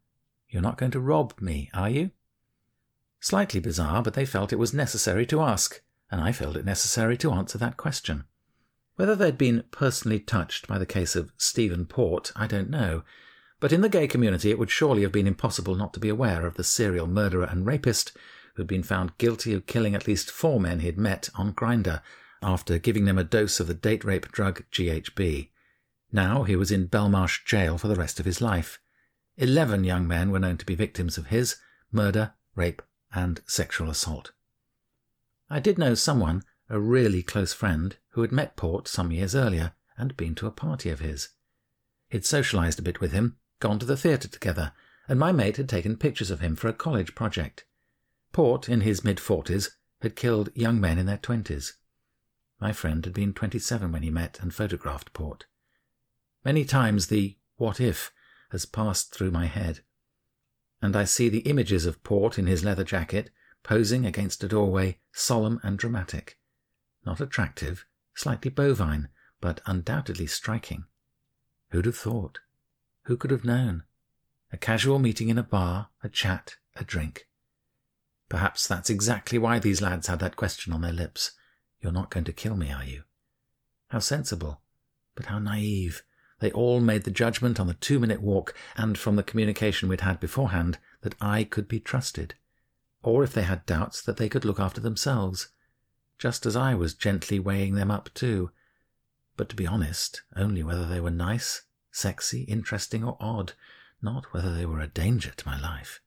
You're 0.50 0.60
not 0.60 0.76
going 0.76 0.92
to 0.92 1.00
rob 1.00 1.40
me, 1.40 1.70
are 1.72 1.88
you? 1.88 2.10
Slightly 3.20 3.58
bizarre, 3.58 4.02
but 4.02 4.12
they 4.12 4.26
felt 4.26 4.52
it 4.52 4.58
was 4.58 4.74
necessary 4.74 5.24
to 5.28 5.40
ask, 5.40 5.80
and 6.10 6.20
I 6.20 6.30
felt 6.30 6.56
it 6.56 6.66
necessary 6.66 7.16
to 7.16 7.32
answer 7.32 7.56
that 7.56 7.78
question. 7.78 8.24
Whether 8.96 9.14
they'd 9.14 9.38
been 9.38 9.64
personally 9.70 10.18
touched 10.18 10.66
by 10.66 10.78
the 10.78 10.86
case 10.86 11.14
of 11.14 11.32
Stephen 11.36 11.86
Port, 11.86 12.32
I 12.34 12.46
don't 12.46 12.70
know, 12.70 13.04
but 13.60 13.72
in 13.72 13.82
the 13.82 13.88
gay 13.88 14.06
community 14.06 14.50
it 14.50 14.58
would 14.58 14.70
surely 14.70 15.02
have 15.02 15.12
been 15.12 15.26
impossible 15.26 15.74
not 15.74 15.94
to 15.94 16.00
be 16.00 16.08
aware 16.08 16.46
of 16.46 16.54
the 16.54 16.64
serial 16.64 17.06
murderer 17.06 17.44
and 17.44 17.66
rapist 17.66 18.16
who'd 18.54 18.66
been 18.66 18.82
found 18.82 19.16
guilty 19.18 19.52
of 19.52 19.66
killing 19.66 19.94
at 19.94 20.06
least 20.06 20.30
four 20.30 20.58
men 20.58 20.80
he'd 20.80 20.98
met 20.98 21.28
on 21.34 21.52
Grindr 21.52 22.00
after 22.42 22.78
giving 22.78 23.04
them 23.04 23.18
a 23.18 23.24
dose 23.24 23.60
of 23.60 23.66
the 23.66 23.74
date 23.74 24.02
rape 24.02 24.32
drug 24.32 24.64
GHB. 24.72 25.50
Now 26.10 26.44
he 26.44 26.56
was 26.56 26.70
in 26.70 26.88
Belmarsh 26.88 27.44
jail 27.44 27.76
for 27.76 27.88
the 27.88 27.96
rest 27.96 28.18
of 28.18 28.26
his 28.26 28.40
life. 28.40 28.78
Eleven 29.36 29.84
young 29.84 30.08
men 30.08 30.30
were 30.30 30.38
known 30.38 30.56
to 30.56 30.66
be 30.66 30.74
victims 30.74 31.18
of 31.18 31.26
his 31.26 31.56
murder, 31.92 32.32
rape, 32.54 32.80
and 33.14 33.42
sexual 33.46 33.90
assault. 33.90 34.32
I 35.50 35.60
did 35.60 35.78
know 35.78 35.94
someone, 35.94 36.42
a 36.68 36.80
really 36.80 37.22
close 37.22 37.52
friend, 37.52 37.96
who 38.10 38.22
had 38.22 38.32
met 38.32 38.56
Port 38.56 38.88
some 38.88 39.12
years 39.12 39.34
earlier 39.34 39.72
and 39.96 40.16
been 40.16 40.34
to 40.34 40.46
a 40.46 40.50
party 40.50 40.90
of 40.90 41.00
his. 41.00 41.30
He'd 42.08 42.24
socialized 42.24 42.78
a 42.78 42.82
bit 42.82 43.00
with 43.00 43.12
him, 43.12 43.36
gone 43.60 43.78
to 43.78 43.86
the 43.86 43.96
theatre 43.96 44.28
together, 44.28 44.72
and 45.08 45.18
my 45.18 45.32
mate 45.32 45.56
had 45.56 45.68
taken 45.68 45.96
pictures 45.96 46.30
of 46.30 46.40
him 46.40 46.56
for 46.56 46.68
a 46.68 46.72
college 46.72 47.14
project. 47.14 47.64
Port, 48.32 48.68
in 48.68 48.80
his 48.80 49.04
mid 49.04 49.20
forties, 49.20 49.76
had 50.02 50.16
killed 50.16 50.50
young 50.54 50.80
men 50.80 50.98
in 50.98 51.06
their 51.06 51.16
twenties. 51.16 51.74
My 52.60 52.72
friend 52.72 53.04
had 53.04 53.14
been 53.14 53.32
twenty 53.32 53.58
seven 53.58 53.92
when 53.92 54.02
he 54.02 54.10
met 54.10 54.38
and 54.40 54.52
photographed 54.52 55.12
Port. 55.12 55.46
Many 56.44 56.64
times 56.64 57.06
the 57.06 57.36
what 57.56 57.80
if 57.80 58.12
has 58.50 58.66
passed 58.66 59.14
through 59.14 59.30
my 59.30 59.46
head, 59.46 59.80
and 60.82 60.94
I 60.94 61.04
see 61.04 61.28
the 61.28 61.40
images 61.40 61.86
of 61.86 62.02
Port 62.04 62.38
in 62.38 62.46
his 62.46 62.64
leather 62.64 62.84
jacket, 62.84 63.30
posing 63.62 64.04
against 64.04 64.44
a 64.44 64.48
doorway, 64.48 64.98
solemn 65.12 65.60
and 65.62 65.78
dramatic. 65.78 66.38
Not 67.06 67.20
attractive, 67.20 67.86
slightly 68.14 68.50
bovine, 68.50 69.08
but 69.40 69.60
undoubtedly 69.64 70.26
striking. 70.26 70.84
Who'd 71.70 71.86
have 71.86 71.96
thought? 71.96 72.40
Who 73.04 73.16
could 73.16 73.30
have 73.30 73.44
known? 73.44 73.84
A 74.52 74.56
casual 74.56 74.98
meeting 74.98 75.28
in 75.28 75.38
a 75.38 75.44
bar, 75.44 75.90
a 76.02 76.08
chat, 76.08 76.56
a 76.74 76.84
drink. 76.84 77.28
Perhaps 78.28 78.66
that's 78.66 78.90
exactly 78.90 79.38
why 79.38 79.60
these 79.60 79.80
lads 79.80 80.08
had 80.08 80.18
that 80.18 80.36
question 80.36 80.72
on 80.72 80.80
their 80.80 80.92
lips. 80.92 81.32
You're 81.80 81.92
not 81.92 82.10
going 82.10 82.24
to 82.24 82.32
kill 82.32 82.56
me, 82.56 82.72
are 82.72 82.84
you? 82.84 83.04
How 83.88 84.00
sensible, 84.00 84.60
but 85.14 85.26
how 85.26 85.38
naive, 85.38 86.02
they 86.40 86.50
all 86.50 86.80
made 86.80 87.04
the 87.04 87.10
judgment 87.12 87.60
on 87.60 87.68
the 87.68 87.74
two 87.74 88.00
minute 88.00 88.20
walk 88.20 88.52
and 88.76 88.98
from 88.98 89.14
the 89.14 89.22
communication 89.22 89.88
we'd 89.88 90.00
had 90.00 90.18
beforehand 90.18 90.78
that 91.02 91.14
I 91.20 91.44
could 91.44 91.68
be 91.68 91.78
trusted, 91.78 92.34
or 93.02 93.22
if 93.22 93.32
they 93.32 93.44
had 93.44 93.64
doubts, 93.64 94.02
that 94.02 94.16
they 94.16 94.28
could 94.28 94.44
look 94.44 94.58
after 94.58 94.80
themselves, 94.80 95.48
just 96.18 96.46
as 96.46 96.56
I 96.56 96.74
was 96.74 96.94
gently 96.94 97.38
weighing 97.38 97.74
them 97.74 97.90
up 97.90 98.10
too. 98.14 98.50
But 99.36 99.48
to 99.50 99.56
be 99.56 99.66
honest, 99.66 100.22
only 100.34 100.62
whether 100.62 100.86
they 100.86 101.00
were 101.00 101.10
nice, 101.10 101.62
sexy, 101.90 102.42
interesting, 102.42 103.04
or 103.04 103.16
odd, 103.20 103.52
not 104.00 104.32
whether 104.32 104.54
they 104.54 104.66
were 104.66 104.80
a 104.80 104.86
danger 104.86 105.32
to 105.36 105.46
my 105.46 105.58
life. 105.60 106.00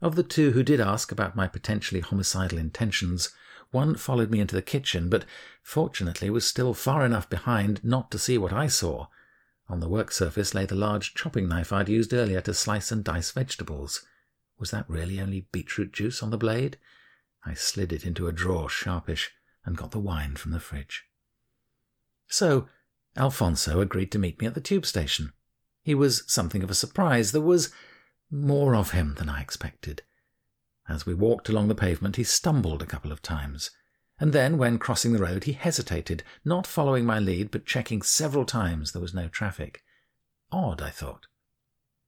Of 0.00 0.16
the 0.16 0.22
two 0.22 0.52
who 0.52 0.62
did 0.62 0.80
ask 0.80 1.12
about 1.12 1.36
my 1.36 1.46
potentially 1.46 2.00
homicidal 2.00 2.58
intentions, 2.58 3.30
one 3.70 3.94
followed 3.96 4.30
me 4.30 4.40
into 4.40 4.54
the 4.54 4.62
kitchen, 4.62 5.08
but 5.08 5.24
fortunately 5.62 6.30
was 6.30 6.46
still 6.46 6.74
far 6.74 7.04
enough 7.04 7.28
behind 7.28 7.82
not 7.82 8.10
to 8.10 8.18
see 8.18 8.38
what 8.38 8.52
I 8.52 8.68
saw. 8.68 9.06
On 9.68 9.80
the 9.80 9.88
work 9.88 10.12
surface 10.12 10.54
lay 10.54 10.66
the 10.66 10.74
large 10.74 11.14
chopping 11.14 11.48
knife 11.48 11.72
I'd 11.72 11.88
used 11.88 12.12
earlier 12.12 12.40
to 12.42 12.54
slice 12.54 12.92
and 12.92 13.02
dice 13.02 13.30
vegetables. 13.30 14.04
Was 14.58 14.70
that 14.70 14.88
really 14.88 15.20
only 15.20 15.46
beetroot 15.52 15.92
juice 15.92 16.22
on 16.22 16.30
the 16.30 16.38
blade? 16.38 16.76
I 17.44 17.54
slid 17.54 17.92
it 17.92 18.04
into 18.04 18.26
a 18.26 18.32
drawer 18.32 18.68
sharpish 18.68 19.30
and 19.64 19.76
got 19.76 19.90
the 19.90 19.98
wine 19.98 20.36
from 20.36 20.52
the 20.52 20.60
fridge. 20.60 21.04
So, 22.26 22.68
Alfonso 23.16 23.80
agreed 23.80 24.10
to 24.12 24.18
meet 24.18 24.40
me 24.40 24.46
at 24.46 24.54
the 24.54 24.60
tube 24.60 24.86
station. 24.86 25.32
He 25.82 25.94
was 25.94 26.24
something 26.26 26.62
of 26.62 26.70
a 26.70 26.74
surprise. 26.74 27.32
There 27.32 27.40
was 27.40 27.70
more 28.30 28.74
of 28.74 28.90
him 28.90 29.14
than 29.18 29.28
I 29.28 29.40
expected. 29.40 30.02
As 30.88 31.06
we 31.06 31.14
walked 31.14 31.48
along 31.48 31.68
the 31.68 31.74
pavement, 31.74 32.16
he 32.16 32.24
stumbled 32.24 32.82
a 32.82 32.86
couple 32.86 33.12
of 33.12 33.22
times. 33.22 33.70
And 34.18 34.32
then, 34.32 34.58
when 34.58 34.78
crossing 34.78 35.12
the 35.12 35.22
road, 35.22 35.44
he 35.44 35.52
hesitated, 35.52 36.22
not 36.44 36.66
following 36.66 37.04
my 37.04 37.18
lead, 37.18 37.50
but 37.50 37.66
checking 37.66 38.02
several 38.02 38.44
times 38.44 38.92
there 38.92 39.02
was 39.02 39.14
no 39.14 39.28
traffic. 39.28 39.82
Odd, 40.52 40.80
I 40.80 40.90
thought. 40.90 41.26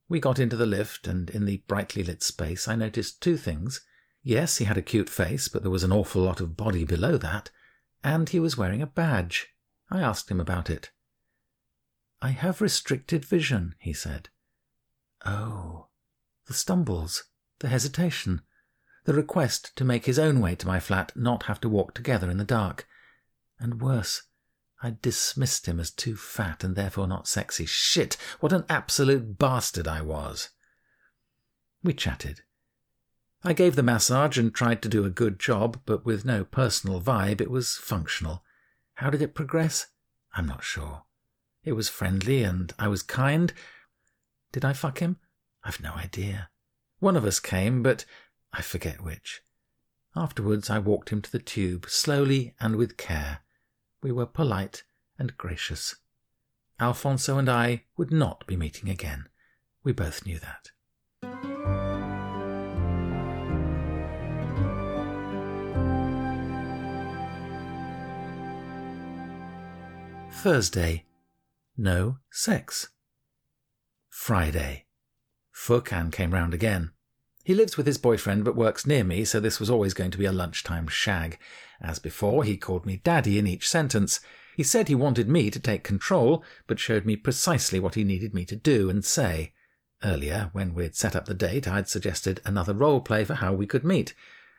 We 0.08 0.20
got 0.20 0.38
into 0.38 0.56
the 0.56 0.66
lift, 0.66 1.08
and 1.08 1.28
in 1.30 1.46
the 1.46 1.62
brightly 1.66 2.04
lit 2.04 2.22
space, 2.22 2.68
I 2.68 2.76
noticed 2.76 3.20
two 3.20 3.36
things. 3.36 3.80
Yes, 4.26 4.56
he 4.56 4.64
had 4.64 4.76
a 4.76 4.82
cute 4.82 5.08
face, 5.08 5.46
but 5.46 5.62
there 5.62 5.70
was 5.70 5.84
an 5.84 5.92
awful 5.92 6.22
lot 6.22 6.40
of 6.40 6.56
body 6.56 6.84
below 6.84 7.16
that, 7.16 7.50
and 8.02 8.28
he 8.28 8.40
was 8.40 8.56
wearing 8.56 8.82
a 8.82 8.86
badge. 8.86 9.54
I 9.88 10.00
asked 10.00 10.30
him 10.30 10.40
about 10.40 10.68
it. 10.68 10.90
I 12.20 12.30
have 12.30 12.60
restricted 12.60 13.24
vision, 13.24 13.76
he 13.78 13.92
said. 13.92 14.30
Oh, 15.24 15.86
the 16.46 16.54
stumbles, 16.54 17.24
the 17.60 17.68
hesitation 17.68 18.42
the 19.06 19.14
request 19.14 19.70
to 19.76 19.84
make 19.84 20.04
his 20.04 20.18
own 20.18 20.40
way 20.40 20.56
to 20.56 20.66
my 20.66 20.80
flat, 20.80 21.12
not 21.14 21.44
have 21.44 21.60
to 21.60 21.68
walk 21.68 21.94
together 21.94 22.28
in 22.28 22.38
the 22.38 22.44
dark. 22.44 22.88
And 23.60 23.80
worse, 23.80 24.24
I'd 24.82 25.00
dismissed 25.00 25.66
him 25.66 25.78
as 25.78 25.92
too 25.92 26.16
fat 26.16 26.64
and 26.64 26.74
therefore 26.74 27.06
not 27.06 27.28
sexy. 27.28 27.66
Shit, 27.66 28.16
what 28.40 28.52
an 28.52 28.64
absolute 28.68 29.38
bastard 29.38 29.86
I 29.86 30.02
was. 30.02 30.50
We 31.84 31.94
chatted. 31.94 32.42
I 33.44 33.52
gave 33.52 33.76
the 33.76 33.82
massage 33.82 34.38
and 34.38 34.54
tried 34.54 34.82
to 34.82 34.88
do 34.88 35.04
a 35.04 35.10
good 35.10 35.38
job, 35.38 35.80
but 35.86 36.04
with 36.04 36.24
no 36.24 36.44
personal 36.44 37.00
vibe, 37.00 37.40
it 37.40 37.50
was 37.50 37.76
functional. 37.76 38.42
How 38.94 39.10
did 39.10 39.22
it 39.22 39.34
progress? 39.34 39.88
I'm 40.34 40.46
not 40.46 40.64
sure. 40.64 41.02
It 41.64 41.72
was 41.72 41.88
friendly 41.88 42.42
and 42.42 42.72
I 42.78 42.88
was 42.88 43.02
kind. 43.02 43.52
Did 44.52 44.64
I 44.64 44.72
fuck 44.72 45.00
him? 45.00 45.18
I've 45.62 45.80
no 45.80 45.92
idea. 45.92 46.48
One 46.98 47.16
of 47.16 47.24
us 47.24 47.40
came, 47.40 47.82
but 47.82 48.04
I 48.52 48.62
forget 48.62 49.02
which. 49.04 49.42
Afterwards, 50.14 50.70
I 50.70 50.78
walked 50.78 51.10
him 51.10 51.20
to 51.20 51.30
the 51.30 51.38
tube, 51.38 51.90
slowly 51.90 52.54
and 52.58 52.76
with 52.76 52.96
care. 52.96 53.40
We 54.02 54.12
were 54.12 54.26
polite 54.26 54.84
and 55.18 55.36
gracious. 55.36 55.96
Alfonso 56.80 57.38
and 57.38 57.48
I 57.48 57.84
would 57.96 58.10
not 58.10 58.46
be 58.46 58.56
meeting 58.56 58.88
again. 58.88 59.28
We 59.82 59.92
both 59.92 60.24
knew 60.24 60.38
that. 60.38 60.70
Thursday. 70.42 71.04
No 71.78 72.18
sex. 72.30 72.88
Friday. 74.10 74.84
Furkan 75.52 76.12
came 76.12 76.32
round 76.32 76.52
again. 76.52 76.92
He 77.42 77.54
lives 77.54 77.76
with 77.76 77.86
his 77.86 77.98
boyfriend 77.98 78.44
but 78.44 78.54
works 78.54 78.86
near 78.86 79.02
me, 79.02 79.24
so 79.24 79.40
this 79.40 79.58
was 79.58 79.70
always 79.70 79.94
going 79.94 80.10
to 80.10 80.18
be 80.18 80.26
a 80.26 80.32
lunchtime 80.32 80.88
shag. 80.88 81.38
As 81.80 81.98
before, 81.98 82.44
he 82.44 82.56
called 82.58 82.84
me 82.84 83.00
Daddy 83.02 83.38
in 83.38 83.46
each 83.46 83.68
sentence. 83.68 84.20
He 84.56 84.62
said 84.62 84.88
he 84.88 84.94
wanted 84.94 85.28
me 85.28 85.50
to 85.50 85.58
take 85.58 85.82
control, 85.82 86.44
but 86.66 86.78
showed 86.78 87.06
me 87.06 87.16
precisely 87.16 87.80
what 87.80 87.94
he 87.94 88.04
needed 88.04 88.34
me 88.34 88.44
to 88.44 88.56
do 88.56 88.90
and 88.90 89.04
say. 89.04 89.52
Earlier, 90.04 90.50
when 90.52 90.74
we'd 90.74 90.94
set 90.94 91.16
up 91.16 91.24
the 91.24 91.34
date, 91.34 91.66
I'd 91.66 91.88
suggested 91.88 92.42
another 92.44 92.74
role 92.74 93.00
play 93.00 93.24
for 93.24 93.34
how 93.34 93.54
we 93.54 93.66
could 93.66 93.84
meet. 93.84 94.14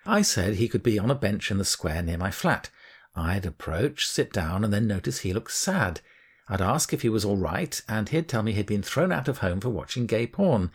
I 0.05 0.23
said 0.23 0.55
he 0.55 0.67
could 0.67 0.83
be 0.83 0.97
on 0.97 1.11
a 1.11 1.15
bench 1.15 1.51
in 1.51 1.59
the 1.59 1.65
square 1.65 2.01
near 2.01 2.17
my 2.17 2.31
flat. 2.31 2.71
I'd 3.17 3.45
approach, 3.45 4.07
sit 4.07 4.31
down, 4.31 4.63
and 4.63 4.71
then 4.71 4.87
notice 4.87 5.19
he 5.19 5.33
looked 5.33 5.51
sad. 5.51 6.01
I'd 6.47 6.61
ask 6.61 6.93
if 6.93 7.01
he 7.01 7.09
was 7.09 7.25
all 7.25 7.37
right, 7.37 7.81
and 7.89 8.07
he'd 8.09 8.29
tell 8.29 8.43
me 8.43 8.53
he'd 8.53 8.67
been 8.67 8.83
thrown 8.83 9.11
out 9.11 9.27
of 9.27 9.39
home 9.39 9.59
for 9.59 9.69
watching 9.69 10.05
gay 10.05 10.27
porn. 10.27 10.71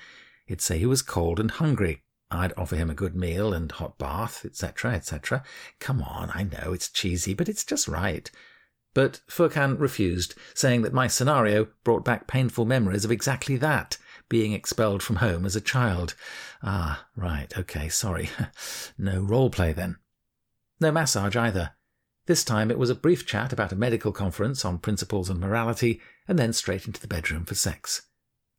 He'd 0.46 0.60
say 0.60 0.78
he 0.78 0.86
was 0.86 1.02
cold 1.02 1.38
and 1.38 1.50
hungry. 1.50 2.02
I'd 2.30 2.52
offer 2.56 2.76
him 2.76 2.90
a 2.90 2.94
good 2.94 3.14
meal 3.14 3.52
and 3.52 3.70
hot 3.70 3.96
bath, 3.98 4.44
etc., 4.44 4.92
etc. 4.94 5.44
Come 5.78 6.02
on, 6.02 6.30
I 6.34 6.42
know 6.42 6.72
it's 6.72 6.90
cheesy, 6.90 7.32
but 7.32 7.48
it's 7.48 7.64
just 7.64 7.86
right. 7.86 8.30
But 8.94 9.20
Furkan 9.28 9.78
refused, 9.78 10.34
saying 10.54 10.82
that 10.82 10.92
my 10.92 11.06
scenario 11.06 11.68
brought 11.84 12.04
back 12.04 12.26
painful 12.26 12.64
memories 12.64 13.04
of 13.04 13.12
exactly 13.12 13.56
that, 13.58 13.96
being 14.28 14.52
expelled 14.52 15.02
from 15.02 15.16
home 15.16 15.46
as 15.46 15.56
a 15.56 15.60
child. 15.60 16.14
Ah, 16.62 17.06
right, 17.16 17.56
okay, 17.56 17.88
sorry. 17.88 18.30
no 18.98 19.20
role 19.20 19.48
play 19.48 19.72
then. 19.72 19.96
No 20.80 20.90
massage 20.90 21.36
either. 21.36 21.72
This 22.32 22.44
time 22.44 22.70
it 22.70 22.78
was 22.78 22.88
a 22.88 22.94
brief 22.94 23.26
chat 23.26 23.52
about 23.52 23.72
a 23.72 23.76
medical 23.76 24.10
conference 24.10 24.64
on 24.64 24.78
principles 24.78 25.28
and 25.28 25.38
morality, 25.38 26.00
and 26.26 26.38
then 26.38 26.54
straight 26.54 26.86
into 26.86 26.98
the 26.98 27.06
bedroom 27.06 27.44
for 27.44 27.54
sex. 27.54 28.08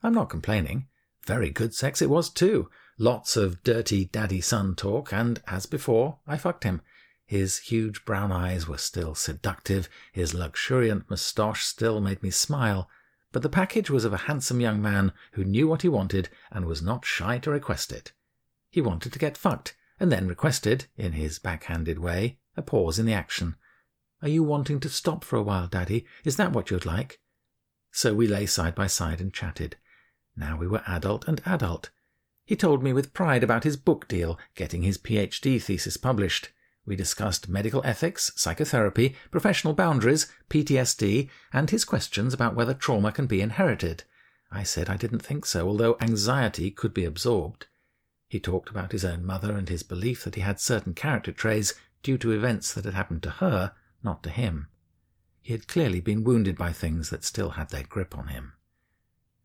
I'm 0.04 0.14
not 0.14 0.30
complaining. 0.30 0.90
Very 1.26 1.50
good 1.50 1.74
sex 1.74 2.00
it 2.00 2.08
was, 2.08 2.30
too. 2.30 2.70
Lots 3.00 3.36
of 3.36 3.64
dirty 3.64 4.06
daddy 4.06 4.42
son 4.42 4.76
talk, 4.76 5.12
and, 5.12 5.42
as 5.48 5.66
before, 5.66 6.20
I 6.28 6.38
fucked 6.38 6.66
him. 6.66 6.84
His 7.26 7.58
huge 7.58 8.06
brown 8.06 8.32
eyes 8.32 8.68
were 8.68 8.78
still 8.78 9.16
seductive, 9.16 9.90
his 10.12 10.36
luxuriant 10.36 11.10
moustache 11.10 11.66
still 11.66 12.00
made 12.00 12.22
me 12.22 12.30
smile, 12.30 12.88
but 13.32 13.42
the 13.42 13.50
package 13.50 13.90
was 13.90 14.06
of 14.06 14.14
a 14.14 14.28
handsome 14.30 14.62
young 14.62 14.84
man 14.84 15.14
who 15.32 15.44
knew 15.44 15.68
what 15.68 15.82
he 15.82 15.90
wanted 15.90 16.30
and 16.52 16.68
was 16.68 16.84
not 16.84 17.06
shy 17.06 17.40
to 17.40 17.50
request 17.50 17.92
it. 17.92 18.12
He 18.70 18.82
wanted 18.82 19.14
to 19.14 19.18
get 19.18 19.36
fucked, 19.36 19.76
and 20.00 20.12
then 20.12 20.28
requested, 20.28 20.86
in 20.96 21.14
his 21.14 21.40
backhanded 21.40 21.98
way, 21.98 22.38
a 22.56 22.62
pause 22.62 23.00
in 23.00 23.08
the 23.08 23.14
action. 23.14 23.56
Are 24.24 24.30
you 24.30 24.42
wanting 24.42 24.80
to 24.80 24.88
stop 24.88 25.26
for 25.26 25.36
a 25.36 25.44
while, 25.44 25.68
Daddy? 25.68 26.06
Is 26.24 26.38
that 26.38 26.54
what 26.54 26.72
you'd 26.72 26.86
like? 26.86 27.20
So 27.92 28.14
we 28.14 28.26
lay 28.26 28.46
side 28.46 28.74
by 28.74 28.88
side 28.88 29.20
and 29.20 29.34
chatted. 29.34 29.76
Now 30.34 30.56
we 30.56 30.66
were 30.66 30.82
adult 30.88 31.28
and 31.28 31.42
adult. 31.46 31.90
He 32.46 32.56
told 32.56 32.82
me 32.82 32.94
with 32.94 33.14
pride 33.14 33.44
about 33.44 33.66
his 33.66 33.76
book 33.76 34.08
deal, 34.08 34.40
getting 34.56 34.84
his 34.84 34.98
PhD 34.98 35.62
thesis 35.62 35.98
published. 35.98 36.54
We 36.86 36.96
discussed 36.96 37.50
medical 37.50 37.82
ethics, 37.84 38.32
psychotherapy, 38.38 39.14
professional 39.30 39.74
boundaries, 39.74 40.32
PTSD, 40.50 41.30
and 41.52 41.70
his 41.70 41.84
questions 41.84 42.34
about 42.34 42.56
whether 42.56 42.74
trauma 42.74 43.12
can 43.12 43.28
be 43.28 43.42
inherited. 43.42 44.06
I 44.50 44.64
said 44.64 44.90
I 44.90 44.96
didn't 44.96 45.26
think 45.26 45.46
so, 45.46 45.68
although 45.68 45.98
anxiety 46.00 46.72
could 46.72 46.94
be 46.94 47.04
absorbed. 47.04 47.68
He 48.30 48.40
talked 48.40 48.70
about 48.70 48.94
his 48.94 49.04
own 49.04 49.26
mother 49.26 49.52
and 49.52 49.68
his 49.68 49.84
belief 49.84 50.24
that 50.24 50.36
he 50.36 50.42
had 50.42 50.62
certain 50.62 50.94
character 50.94 51.34
traits 51.34 51.74
due 52.02 52.18
to 52.20 52.32
events 52.32 52.74
that 52.74 52.86
had 52.86 52.94
happened 52.94 53.22
to 53.24 53.30
her, 53.30 53.74
not 54.04 54.24
to 54.24 54.30
him. 54.30 54.68
He 55.42 55.54
had 55.54 55.68
clearly 55.68 56.00
been 56.00 56.24
wounded 56.24 56.58
by 56.58 56.72
things 56.72 57.10
that 57.10 57.24
still 57.24 57.52
had 57.52 57.70
their 57.70 57.84
grip 57.84 58.18
on 58.18 58.28
him. 58.28 58.54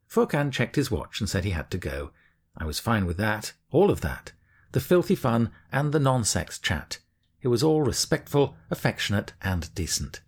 Furkan 0.09 0.53
checked 0.53 0.77
his 0.77 0.91
watch 0.91 1.21
and 1.21 1.29
said 1.29 1.45
he 1.45 1.51
had 1.51 1.71
to 1.71 1.79
go. 1.79 2.13
I 2.57 2.65
was 2.65 2.79
fine 2.79 3.05
with 3.05 3.17
that, 3.19 3.53
all 3.71 3.91
of 3.91 4.01
that. 4.01 4.33
The 4.73 4.81
filthy 4.81 5.15
fun 5.15 5.51
and 5.73 5.93
the 5.93 6.01
non-sex 6.01 6.59
chat. 6.59 6.99
It 7.43 7.49
was 7.49 7.63
all 7.63 7.83
respectful, 7.83 8.57
affectionate, 8.71 9.33
and 9.43 9.73
decent. 9.75 10.21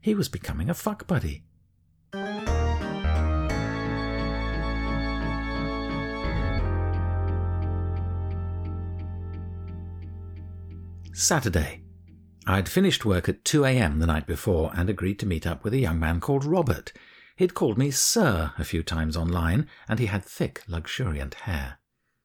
He 0.00 0.14
was 0.14 0.28
becoming 0.28 0.70
a 0.70 0.74
fuck 0.74 1.06
buddy. 1.06 1.44
Saturday. 11.12 11.85
I'd 12.48 12.68
finished 12.68 13.04
work 13.04 13.28
at 13.28 13.44
2 13.44 13.64
a.m. 13.64 13.98
the 13.98 14.06
night 14.06 14.24
before 14.24 14.70
and 14.76 14.88
agreed 14.88 15.18
to 15.18 15.26
meet 15.26 15.48
up 15.48 15.64
with 15.64 15.74
a 15.74 15.80
young 15.80 15.98
man 15.98 16.20
called 16.20 16.44
Robert. 16.44 16.92
He'd 17.34 17.54
called 17.54 17.76
me 17.76 17.90
Sir 17.90 18.52
a 18.56 18.64
few 18.64 18.84
times 18.84 19.16
online, 19.16 19.66
and 19.88 19.98
he 19.98 20.06
had 20.06 20.24
thick, 20.24 20.62
luxuriant 20.68 21.34
hair. 21.34 21.78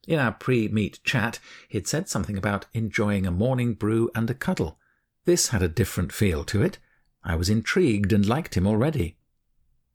In 0.08 0.20
our 0.20 0.32
pre 0.32 0.68
meet 0.68 1.00
chat, 1.04 1.40
he'd 1.70 1.88
said 1.88 2.08
something 2.08 2.38
about 2.38 2.68
enjoying 2.74 3.26
a 3.26 3.32
morning 3.32 3.74
brew 3.74 4.12
and 4.14 4.30
a 4.30 4.36
cuddle. 4.36 4.78
This 5.26 5.48
had 5.48 5.64
a 5.64 5.68
different 5.68 6.14
feel 6.14 6.44
to 6.46 6.62
it. 6.62 6.78
I 7.24 7.36
was 7.36 7.50
intrigued 7.50 8.14
and 8.14 8.24
liked 8.24 8.56
him 8.56 8.68
already. 8.68 9.18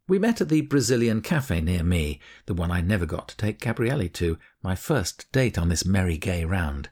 We 0.09 0.19
met 0.19 0.41
at 0.41 0.49
the 0.49 0.61
Brazilian 0.61 1.21
cafe 1.21 1.61
near 1.61 1.85
me, 1.85 2.21
the 2.47 2.55
one 2.55 2.73
I 2.73 2.81
never 2.81 3.07
got 3.07 3.29
to 3.29 3.37
take 3.37 3.61
Gabrielli 3.61 4.13
to, 4.15 4.39
my 4.61 4.75
first 4.75 5.31
date 5.31 5.57
on 5.57 5.69
this 5.69 5.85
merry 5.85 6.17
gay 6.19 6.45
round. 6.45 6.91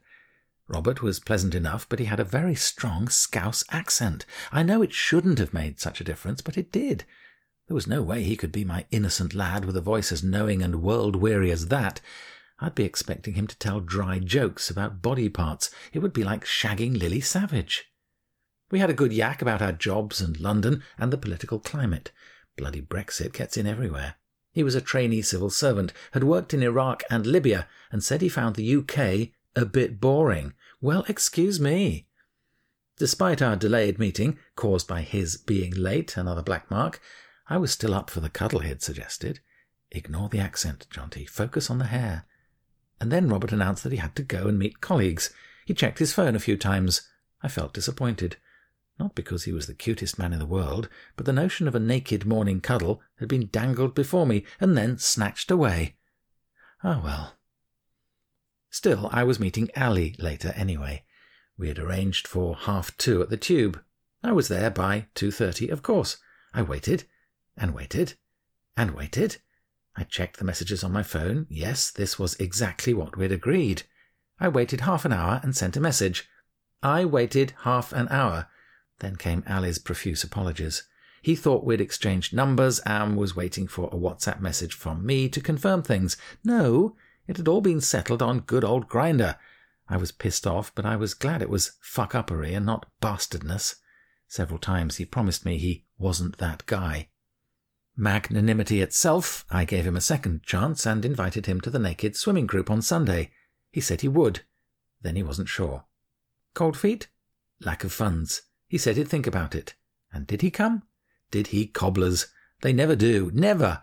Robert 0.66 1.02
was 1.02 1.20
pleasant 1.20 1.54
enough, 1.54 1.86
but 1.88 1.98
he 1.98 2.06
had 2.06 2.20
a 2.20 2.24
very 2.24 2.54
strong 2.54 3.08
Scouse 3.08 3.64
accent. 3.70 4.24
I 4.50 4.62
know 4.62 4.80
it 4.80 4.92
shouldn't 4.92 5.38
have 5.38 5.52
made 5.52 5.78
such 5.78 6.00
a 6.00 6.04
difference, 6.04 6.40
but 6.40 6.56
it 6.56 6.72
did. 6.72 7.04
There 7.68 7.74
was 7.74 7.86
no 7.86 8.02
way 8.02 8.22
he 8.22 8.36
could 8.36 8.52
be 8.52 8.64
my 8.64 8.86
innocent 8.90 9.34
lad 9.34 9.64
with 9.64 9.76
a 9.76 9.82
voice 9.82 10.10
as 10.10 10.22
knowing 10.22 10.62
and 10.62 10.82
world 10.82 11.16
weary 11.16 11.50
as 11.50 11.68
that. 11.68 12.00
I'd 12.60 12.74
be 12.74 12.84
expecting 12.84 13.34
him 13.34 13.46
to 13.46 13.58
tell 13.58 13.80
dry 13.80 14.18
jokes 14.18 14.70
about 14.70 15.02
body 15.02 15.28
parts. 15.28 15.70
It 15.92 15.98
would 15.98 16.12
be 16.12 16.24
like 16.24 16.44
shagging 16.44 16.98
Lily 16.98 17.20
Savage. 17.20 17.90
We 18.70 18.78
had 18.78 18.90
a 18.90 18.94
good 18.94 19.12
yak 19.12 19.42
about 19.42 19.62
our 19.62 19.72
jobs 19.72 20.20
and 20.20 20.40
London 20.40 20.82
and 20.98 21.12
the 21.12 21.18
political 21.18 21.58
climate. 21.58 22.10
Bloody 22.56 22.80
Brexit 22.80 23.32
gets 23.32 23.56
in 23.56 23.66
everywhere. 23.66 24.14
He 24.52 24.62
was 24.62 24.74
a 24.74 24.80
trainee 24.80 25.22
civil 25.22 25.50
servant, 25.50 25.92
had 26.12 26.24
worked 26.24 26.54
in 26.54 26.62
Iraq 26.62 27.02
and 27.10 27.26
Libya, 27.26 27.66
and 27.90 28.02
said 28.02 28.22
he 28.22 28.28
found 28.28 28.56
the 28.56 28.76
UK 28.76 29.32
a 29.56 29.64
bit 29.64 30.00
boring. 30.00 30.52
Well, 30.80 31.04
excuse 31.08 31.60
me. 31.60 32.06
Despite 32.96 33.42
our 33.42 33.56
delayed 33.56 33.98
meeting, 33.98 34.38
caused 34.54 34.86
by 34.86 35.02
his 35.02 35.36
being 35.36 35.72
late, 35.72 36.16
another 36.16 36.42
black 36.42 36.70
mark, 36.70 37.00
I 37.48 37.56
was 37.56 37.72
still 37.72 37.94
up 37.94 38.08
for 38.08 38.20
the 38.20 38.30
cuddle 38.30 38.60
he 38.60 38.68
had 38.68 38.82
suggested. 38.82 39.40
Ignore 39.90 40.28
the 40.28 40.38
accent, 40.38 40.86
Jonty. 40.90 41.28
Focus 41.28 41.70
on 41.70 41.78
the 41.78 41.86
hair. 41.86 42.24
And 43.00 43.10
then 43.10 43.28
Robert 43.28 43.52
announced 43.52 43.82
that 43.82 43.92
he 43.92 43.98
had 43.98 44.14
to 44.16 44.22
go 44.22 44.46
and 44.46 44.58
meet 44.58 44.80
colleagues. 44.80 45.32
He 45.66 45.74
checked 45.74 45.98
his 45.98 46.12
phone 46.12 46.36
a 46.36 46.40
few 46.40 46.56
times. 46.56 47.08
I 47.42 47.48
felt 47.48 47.74
disappointed. 47.74 48.36
Not 48.98 49.14
because 49.14 49.44
he 49.44 49.52
was 49.52 49.66
the 49.66 49.74
cutest 49.74 50.18
man 50.18 50.32
in 50.32 50.38
the 50.38 50.46
world, 50.46 50.88
but 51.16 51.26
the 51.26 51.32
notion 51.32 51.66
of 51.66 51.74
a 51.74 51.80
naked 51.80 52.24
morning 52.24 52.60
cuddle 52.60 53.02
had 53.18 53.28
been 53.28 53.48
dangled 53.48 53.94
before 53.94 54.26
me 54.26 54.44
and 54.60 54.76
then 54.76 54.98
snatched 54.98 55.50
away. 55.50 55.96
Ah, 56.82 57.00
oh, 57.00 57.04
well. 57.04 57.34
Still, 58.74 59.08
I 59.12 59.22
was 59.22 59.38
meeting 59.38 59.70
Ali 59.76 60.16
later 60.18 60.52
anyway. 60.56 61.04
We 61.56 61.68
had 61.68 61.78
arranged 61.78 62.26
for 62.26 62.56
half 62.56 62.96
two 62.96 63.22
at 63.22 63.30
the 63.30 63.36
Tube. 63.36 63.80
I 64.20 64.32
was 64.32 64.48
there 64.48 64.68
by 64.68 65.06
2.30, 65.14 65.70
of 65.70 65.84
course. 65.84 66.16
I 66.52 66.62
waited, 66.62 67.04
and 67.56 67.72
waited, 67.72 68.14
and 68.76 68.90
waited, 68.90 69.36
I 69.94 70.02
checked 70.02 70.38
the 70.38 70.44
messages 70.44 70.82
on 70.82 70.90
my 70.90 71.04
phone. 71.04 71.46
Yes, 71.48 71.92
this 71.92 72.18
was 72.18 72.34
exactly 72.40 72.92
what 72.92 73.16
we'd 73.16 73.30
agreed. 73.30 73.84
I 74.40 74.48
waited 74.48 74.80
half 74.80 75.04
an 75.04 75.12
hour 75.12 75.38
and 75.44 75.54
sent 75.54 75.76
a 75.76 75.80
message. 75.80 76.28
I 76.82 77.04
waited 77.04 77.54
half 77.60 77.92
an 77.92 78.08
hour. 78.10 78.48
Then 78.98 79.14
came 79.14 79.44
Ali's 79.48 79.78
profuse 79.78 80.24
apologies. 80.24 80.82
He 81.22 81.36
thought 81.36 81.64
we'd 81.64 81.80
exchanged 81.80 82.34
numbers 82.34 82.80
and 82.80 83.16
was 83.16 83.36
waiting 83.36 83.68
for 83.68 83.86
a 83.86 83.96
WhatsApp 83.96 84.40
message 84.40 84.74
from 84.74 85.06
me 85.06 85.28
to 85.28 85.40
confirm 85.40 85.84
things. 85.84 86.16
No, 86.42 86.96
it 87.26 87.36
had 87.36 87.48
all 87.48 87.60
been 87.60 87.80
settled 87.80 88.22
on 88.22 88.40
good 88.40 88.64
old 88.64 88.88
Grindr. 88.88 89.36
I 89.88 89.96
was 89.96 90.12
pissed 90.12 90.46
off, 90.46 90.74
but 90.74 90.86
I 90.86 90.96
was 90.96 91.14
glad 91.14 91.42
it 91.42 91.50
was 91.50 91.72
fuck 91.80 92.12
uppery 92.12 92.56
and 92.56 92.64
not 92.64 92.86
bastardness. 93.00 93.76
Several 94.28 94.58
times 94.58 94.96
he 94.96 95.04
promised 95.04 95.44
me 95.44 95.58
he 95.58 95.84
wasn't 95.98 96.38
that 96.38 96.64
guy. 96.66 97.08
Magnanimity 97.96 98.80
itself, 98.80 99.44
I 99.50 99.64
gave 99.64 99.86
him 99.86 99.96
a 99.96 100.00
second 100.00 100.42
chance 100.42 100.84
and 100.84 101.04
invited 101.04 101.46
him 101.46 101.60
to 101.60 101.70
the 101.70 101.78
naked 101.78 102.16
swimming 102.16 102.46
group 102.46 102.70
on 102.70 102.82
Sunday. 102.82 103.30
He 103.70 103.80
said 103.80 104.00
he 104.00 104.08
would. 104.08 104.40
Then 105.02 105.16
he 105.16 105.22
wasn't 105.22 105.48
sure. 105.48 105.84
Cold 106.54 106.76
feet? 106.76 107.08
Lack 107.60 107.84
of 107.84 107.92
funds. 107.92 108.42
He 108.66 108.78
said 108.78 108.96
he'd 108.96 109.08
think 109.08 109.26
about 109.26 109.54
it. 109.54 109.74
And 110.12 110.26
did 110.26 110.42
he 110.42 110.50
come? 110.50 110.82
Did 111.30 111.48
he, 111.48 111.66
cobblers? 111.66 112.28
They 112.62 112.72
never 112.72 112.96
do. 112.96 113.30
Never! 113.34 113.82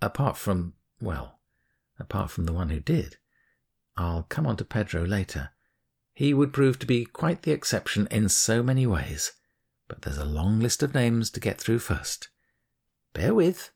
Apart 0.00 0.36
from, 0.36 0.74
well, 1.00 1.38
apart 2.02 2.30
from 2.30 2.44
the 2.44 2.52
one 2.52 2.68
who 2.68 2.80
did. 2.80 3.16
I'll 3.96 4.24
come 4.24 4.46
on 4.46 4.56
to 4.58 4.64
Pedro 4.64 5.04
later. 5.04 5.50
He 6.12 6.34
would 6.34 6.52
prove 6.52 6.78
to 6.80 6.86
be 6.86 7.06
quite 7.06 7.42
the 7.42 7.52
exception 7.52 8.06
in 8.10 8.28
so 8.28 8.62
many 8.62 8.86
ways. 8.86 9.32
But 9.88 10.02
there's 10.02 10.18
a 10.18 10.24
long 10.24 10.60
list 10.60 10.82
of 10.82 10.94
names 10.94 11.30
to 11.30 11.40
get 11.40 11.58
through 11.58 11.78
first. 11.78 12.28
Bear 13.14 13.34
with. 13.34 13.70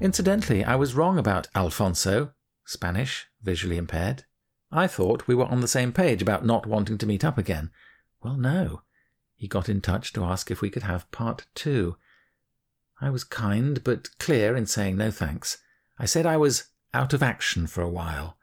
Incidentally, 0.00 0.62
I 0.64 0.76
was 0.76 0.94
wrong 0.94 1.18
about 1.18 1.48
Alfonso, 1.54 2.32
Spanish, 2.66 3.26
visually 3.42 3.78
impaired. 3.78 4.24
I 4.70 4.86
thought 4.86 5.26
we 5.26 5.34
were 5.34 5.46
on 5.46 5.60
the 5.60 5.68
same 5.68 5.92
page 5.92 6.20
about 6.20 6.44
not 6.44 6.66
wanting 6.66 6.98
to 6.98 7.06
meet 7.06 7.24
up 7.24 7.38
again. 7.38 7.70
Well, 8.22 8.36
no. 8.36 8.82
He 9.44 9.48
got 9.48 9.68
in 9.68 9.82
touch 9.82 10.14
to 10.14 10.24
ask 10.24 10.50
if 10.50 10.62
we 10.62 10.70
could 10.70 10.84
have 10.84 11.10
part 11.10 11.44
two. 11.54 11.98
I 12.98 13.10
was 13.10 13.24
kind 13.24 13.84
but 13.84 14.08
clear 14.18 14.56
in 14.56 14.64
saying 14.64 14.96
no 14.96 15.10
thanks. 15.10 15.58
I 15.98 16.06
said 16.06 16.24
I 16.24 16.38
was 16.38 16.68
out 16.94 17.12
of 17.12 17.22
action 17.22 17.66
for 17.66 17.82
a 17.82 17.88
while. 17.90 18.38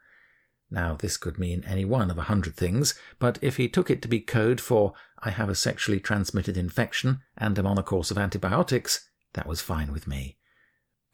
Now, 0.70 0.94
this 0.94 1.16
could 1.16 1.40
mean 1.40 1.64
any 1.66 1.84
one 1.84 2.08
of 2.08 2.18
a 2.18 2.30
hundred 2.30 2.54
things, 2.54 2.94
but 3.18 3.36
if 3.42 3.56
he 3.56 3.68
took 3.68 3.90
it 3.90 4.00
to 4.02 4.06
be 4.06 4.20
code 4.20 4.60
for 4.60 4.94
I 5.18 5.30
have 5.30 5.48
a 5.48 5.56
sexually 5.56 5.98
transmitted 5.98 6.56
infection 6.56 7.22
and 7.36 7.58
am 7.58 7.66
on 7.66 7.78
a 7.78 7.82
course 7.82 8.12
of 8.12 8.16
antibiotics, 8.16 9.08
that 9.32 9.48
was 9.48 9.60
fine 9.60 9.90
with 9.90 10.06
me. 10.06 10.36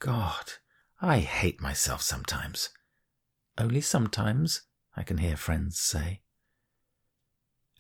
God, 0.00 0.52
I 1.00 1.20
hate 1.20 1.62
myself 1.62 2.02
sometimes. 2.02 2.68
Only 3.56 3.80
sometimes, 3.80 4.64
I 4.94 5.02
can 5.02 5.16
hear 5.16 5.38
friends 5.38 5.78
say. 5.78 6.20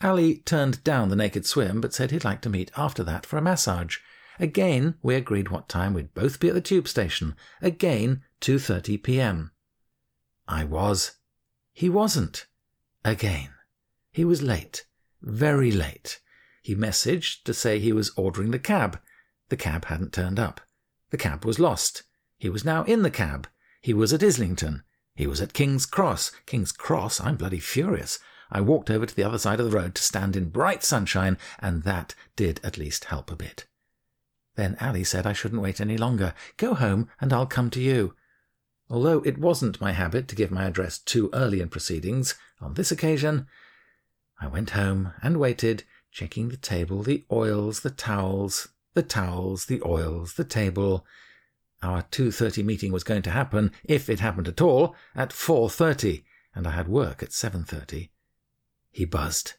Ali 0.02 0.38
turned 0.38 0.84
down 0.84 1.08
the 1.08 1.16
naked 1.16 1.44
swim, 1.44 1.80
but 1.80 1.92
said 1.92 2.10
he'd 2.10 2.24
like 2.24 2.40
to 2.42 2.50
meet 2.50 2.70
after 2.76 3.02
that 3.04 3.26
for 3.26 3.36
a 3.36 3.42
massage. 3.42 3.98
Again, 4.38 4.94
we 5.02 5.14
agreed 5.14 5.48
what 5.48 5.68
time 5.68 5.94
we'd 5.94 6.14
both 6.14 6.38
be 6.38 6.48
at 6.48 6.54
the 6.54 6.60
tube 6.60 6.86
station. 6.86 7.34
Again, 7.60 8.22
2.30 8.40 9.02
p.m. 9.02 9.50
I 10.46 10.64
was 10.64 11.18
he 11.78 11.88
wasn't. 11.88 12.48
Again. 13.04 13.50
He 14.10 14.24
was 14.24 14.42
late. 14.42 14.84
Very 15.22 15.70
late. 15.70 16.18
He 16.60 16.74
messaged 16.74 17.44
to 17.44 17.54
say 17.54 17.78
he 17.78 17.92
was 17.92 18.10
ordering 18.16 18.50
the 18.50 18.58
cab. 18.58 18.98
The 19.48 19.56
cab 19.56 19.84
hadn't 19.84 20.12
turned 20.12 20.40
up. 20.40 20.60
The 21.10 21.18
cab 21.18 21.44
was 21.44 21.60
lost. 21.60 22.02
He 22.36 22.48
was 22.48 22.64
now 22.64 22.82
in 22.82 23.02
the 23.02 23.12
cab. 23.12 23.46
He 23.80 23.94
was 23.94 24.12
at 24.12 24.24
Islington. 24.24 24.82
He 25.14 25.28
was 25.28 25.40
at 25.40 25.52
King's 25.52 25.86
Cross. 25.86 26.32
King's 26.46 26.72
Cross? 26.72 27.20
I'm 27.20 27.36
bloody 27.36 27.60
furious. 27.60 28.18
I 28.50 28.60
walked 28.60 28.90
over 28.90 29.06
to 29.06 29.14
the 29.14 29.24
other 29.24 29.38
side 29.38 29.60
of 29.60 29.70
the 29.70 29.76
road 29.76 29.94
to 29.94 30.02
stand 30.02 30.36
in 30.36 30.50
bright 30.50 30.82
sunshine, 30.82 31.36
and 31.58 31.82
that 31.82 32.14
did 32.36 32.60
at 32.64 32.78
least 32.78 33.06
help 33.06 33.30
a 33.30 33.36
bit. 33.36 33.66
Then 34.56 34.76
Ali 34.80 35.04
said 35.04 35.26
I 35.26 35.32
shouldn't 35.32 35.62
wait 35.62 35.80
any 35.80 35.96
longer. 35.96 36.34
Go 36.56 36.74
home, 36.74 37.08
and 37.20 37.32
I'll 37.32 37.46
come 37.46 37.70
to 37.70 37.80
you. 37.80 38.14
Although 38.90 39.20
it 39.20 39.38
wasn't 39.38 39.80
my 39.80 39.92
habit 39.92 40.28
to 40.28 40.34
give 40.34 40.50
my 40.50 40.64
address 40.64 40.98
too 40.98 41.30
early 41.32 41.60
in 41.60 41.68
proceedings, 41.68 42.34
on 42.60 42.74
this 42.74 42.90
occasion 42.90 43.46
I 44.40 44.46
went 44.46 44.70
home 44.70 45.12
and 45.22 45.38
waited, 45.38 45.84
checking 46.10 46.48
the 46.48 46.56
table, 46.56 47.02
the 47.02 47.24
oils, 47.30 47.80
the 47.80 47.90
towels, 47.90 48.68
the 48.94 49.02
towels, 49.02 49.66
the 49.66 49.82
oils, 49.84 50.34
the 50.34 50.44
table. 50.44 51.04
Our 51.82 52.02
2.30 52.02 52.64
meeting 52.64 52.92
was 52.92 53.04
going 53.04 53.22
to 53.22 53.30
happen, 53.30 53.72
if 53.84 54.08
it 54.08 54.20
happened 54.20 54.48
at 54.48 54.60
all, 54.60 54.96
at 55.14 55.30
4.30, 55.30 56.24
and 56.54 56.66
I 56.66 56.70
had 56.70 56.88
work 56.88 57.22
at 57.22 57.30
7.30. 57.30 58.08
He 58.90 59.04
buzzed. 59.04 59.54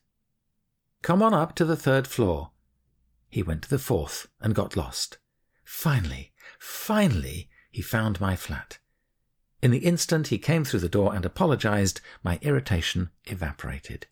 Come 1.02 1.22
on 1.22 1.34
up 1.34 1.56
to 1.56 1.66
the 1.66 1.78
third 1.78 2.08
floor. 2.08 2.52
He 3.30 3.44
went 3.44 3.64
to 3.64 3.70
the 3.70 3.80
fourth 3.80 4.28
and 4.42 4.56
got 4.56 4.76
lost. 4.76 5.18
Finally, 5.64 6.34
finally, 6.58 7.50
he 7.72 7.82
found 7.82 8.20
my 8.20 8.36
flat. 8.36 8.80
In 9.62 9.72
the 9.72 9.80
instant 9.80 10.28
he 10.28 10.38
came 10.38 10.64
through 10.64 10.80
the 10.80 10.90
door 10.90 11.14
and 11.14 11.26
apologized, 11.26 12.02
my 12.24 12.40
irritation 12.42 13.10
evaporated. 13.26 14.08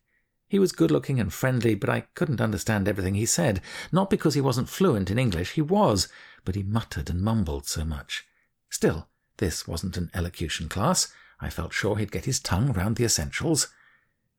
He 0.46 0.58
was 0.58 0.72
good 0.72 0.90
looking 0.90 1.20
and 1.20 1.32
friendly, 1.32 1.74
but 1.74 1.90
I 1.90 2.06
couldn't 2.14 2.40
understand 2.40 2.88
everything 2.88 3.14
he 3.14 3.26
said. 3.26 3.60
Not 3.92 4.08
because 4.08 4.34
he 4.34 4.40
wasn't 4.40 4.68
fluent 4.68 5.10
in 5.10 5.18
English, 5.18 5.52
he 5.52 5.62
was, 5.62 6.08
but 6.44 6.54
he 6.54 6.62
muttered 6.62 7.10
and 7.10 7.20
mumbled 7.20 7.66
so 7.66 7.84
much. 7.84 8.26
Still, 8.70 9.08
this 9.38 9.68
wasn't 9.68 9.96
an 9.96 10.10
elocution 10.14 10.68
class. 10.68 11.12
I 11.40 11.50
felt 11.50 11.72
sure 11.72 11.96
he'd 11.96 12.12
get 12.12 12.24
his 12.24 12.40
tongue 12.40 12.72
round 12.72 12.96
the 12.96 13.04
essentials. 13.04 13.68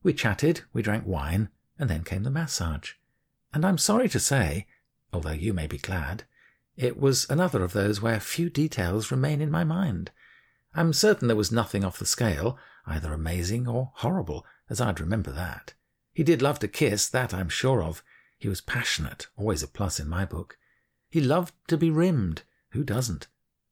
We 0.04 0.14
chatted, 0.14 0.62
we 0.74 0.82
drank 0.82 1.06
wine, 1.06 1.50
and 1.78 1.90
then 1.90 2.04
came 2.04 2.24
the 2.24 2.30
massage. 2.30 2.94
And 3.54 3.66
I'm 3.66 3.78
sorry 3.78 4.10
to 4.10 4.20
say, 4.20 4.68
although 5.12 5.32
you 5.32 5.54
may 5.54 5.68
be 5.68 5.78
glad, 5.78 6.24
it 6.78 7.00
was 7.00 7.30
another 7.30 7.64
of 7.64 7.74
those 7.74 8.02
where 8.02 8.20
few 8.20 8.50
details 8.50 9.12
remain 9.12 9.42
in 9.42 9.52
my 9.52 9.64
mind. 9.64 10.12
I'm 10.74 10.94
certain 10.94 11.28
there 11.28 11.36
was 11.36 11.52
nothing 11.52 11.84
off 11.84 12.00
the 12.00 12.06
scale, 12.06 12.58
either 12.86 13.12
amazing 13.12 13.68
or 13.68 13.92
horrible, 13.96 14.46
as 14.70 14.80
I'd 14.80 15.00
remember 15.00 15.32
that. 15.32 15.74
He 16.14 16.24
did 16.24 16.42
love 16.42 16.60
to 16.60 16.68
kiss, 16.68 17.10
that 17.10 17.34
I'm 17.34 17.50
sure 17.50 17.84
of. 17.84 18.04
He 18.38 18.48
was 18.48 18.62
passionate, 18.62 19.28
always 19.36 19.64
a 19.64 19.68
plus 19.68 20.00
in 20.00 20.08
my 20.08 20.26
book. 20.26 20.58
He 21.10 21.20
loved 21.20 21.54
to 21.68 21.78
be 21.78 21.90
rimmed. 21.90 22.44
Who 22.72 22.84
doesn't? 22.84 23.28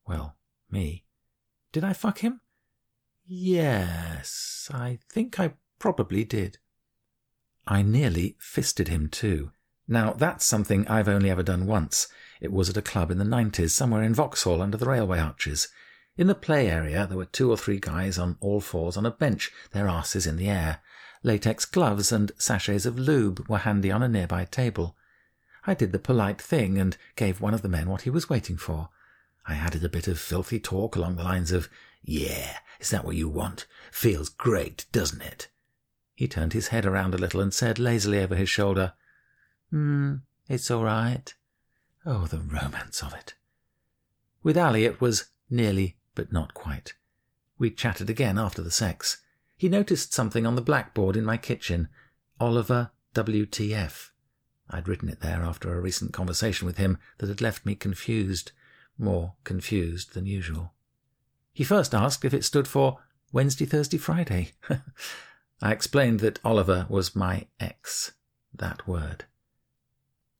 Well, 0.08 0.36
me. 0.70 1.06
Did 1.72 1.84
I 1.84 1.94
fuck 1.94 2.20
him? 2.20 2.42
Yes, 3.26 4.70
I 4.74 5.00
think 5.10 5.40
I 5.40 5.54
probably 5.80 6.24
did. 6.24 6.58
I 7.66 7.82
nearly 7.82 8.38
fisted 8.40 8.88
him 8.88 9.10
too. 9.10 9.52
Now, 9.88 10.13
that's 10.13 10.46
something 10.46 10.88
I've 10.88 11.08
only 11.08 11.30
ever 11.30 11.44
done 11.44 11.66
once. 11.66 12.08
It 12.42 12.52
was 12.52 12.70
at 12.70 12.78
a 12.78 12.82
club 12.82 13.10
in 13.10 13.18
the 13.18 13.26
90s, 13.26 13.72
somewhere 13.72 14.04
in 14.04 14.13
Vauxhall 14.13 14.62
under 14.62 14.78
the 14.78 14.86
railway 14.86 15.20
arches. 15.20 15.70
In 16.18 16.28
the 16.28 16.36
play 16.36 16.70
area, 16.70 17.06
there 17.08 17.18
were 17.18 17.26
two 17.26 17.50
or 17.52 17.58
three 17.58 17.80
guys 17.80 18.18
on 18.18 18.38
all 18.40 18.60
fours 18.60 18.98
on 18.98 19.06
a 19.06 19.12
bench, 19.12 19.52
their 19.72 19.88
asses 19.88 20.28
in 20.28 20.38
the 20.38 20.50
air. 20.50 20.80
Latex 21.24 21.66
gloves 21.66 22.12
and 22.12 22.32
sachets 22.38 22.86
of 22.86 22.98
lube 22.98 23.48
were 23.48 23.60
handy 23.60 23.92
on 23.92 24.04
a 24.04 24.08
nearby 24.08 24.46
table. 24.46 24.96
I 25.66 25.74
did 25.74 25.92
the 25.92 26.00
polite 26.00 26.42
thing 26.42 26.78
and 26.78 26.98
gave 27.16 27.42
one 27.42 27.54
of 27.54 27.62
the 27.62 27.70
men 27.70 27.90
what 27.90 28.02
he 28.02 28.10
was 28.10 28.30
waiting 28.30 28.58
for. 28.58 28.90
I 29.46 29.56
added 29.56 29.84
a 29.84 29.90
bit 29.90 30.08
of 30.08 30.20
filthy 30.20 30.60
talk 30.60 30.96
along 30.96 31.16
the 31.16 31.24
lines 31.24 31.52
of, 31.52 31.70
Yeah, 32.02 32.58
is 32.80 32.90
that 32.90 33.06
what 33.06 33.16
you 33.16 33.30
want? 33.30 33.66
Feels 33.92 34.30
great, 34.30 34.86
doesn't 34.92 35.22
it? 35.22 35.48
He 36.18 36.28
turned 36.28 36.54
his 36.54 36.70
head 36.70 36.84
around 36.84 37.14
a 37.14 37.20
little 37.20 37.40
and 37.40 37.54
said 37.54 37.78
lazily 37.78 38.18
over 38.20 38.36
his 38.36 38.50
shoulder, 38.50 38.94
Hmm, 39.70 40.16
it's 40.50 40.72
all 40.72 40.84
right. 40.84 41.32
Oh, 42.08 42.26
the 42.26 42.40
romance 42.40 43.04
of 43.04 43.14
it. 43.14 43.36
With 44.42 44.58
Ali, 44.58 44.86
it 44.86 45.00
was 45.00 45.26
nearly 45.48 45.98
but 46.16 46.32
not 46.32 46.56
quite. 46.56 46.96
We 47.60 47.70
chatted 47.70 48.10
again 48.10 48.40
after 48.40 48.64
the 48.64 48.72
sex. 48.72 49.22
He 49.58 49.70
noticed 49.70 50.12
something 50.12 50.48
on 50.48 50.56
the 50.56 50.62
blackboard 50.64 51.16
in 51.16 51.24
my 51.24 51.38
kitchen 51.38 51.88
Oliver 52.40 52.90
WTF. 53.14 54.10
I'd 54.72 54.88
written 54.88 55.10
it 55.10 55.20
there 55.20 55.44
after 55.44 55.72
a 55.72 55.80
recent 55.80 56.14
conversation 56.14 56.66
with 56.66 56.78
him 56.78 56.98
that 57.20 57.30
had 57.30 57.42
left 57.42 57.64
me 57.64 57.76
confused, 57.76 58.54
more 58.98 59.36
confused 59.44 60.16
than 60.16 60.26
usual. 60.26 60.74
He 61.54 61.64
first 61.64 61.94
asked 61.94 62.26
if 62.26 62.34
it 62.34 62.44
stood 62.44 62.68
for 62.68 63.02
Wednesday, 63.32 63.66
Thursday, 63.66 64.00
Friday. 64.00 64.54
I 65.62 65.72
explained 65.72 66.20
that 66.20 66.39
Oliver 66.43 66.86
was 66.89 67.15
my 67.15 67.48
ex, 67.60 68.12
that 68.54 68.88
word. 68.88 69.26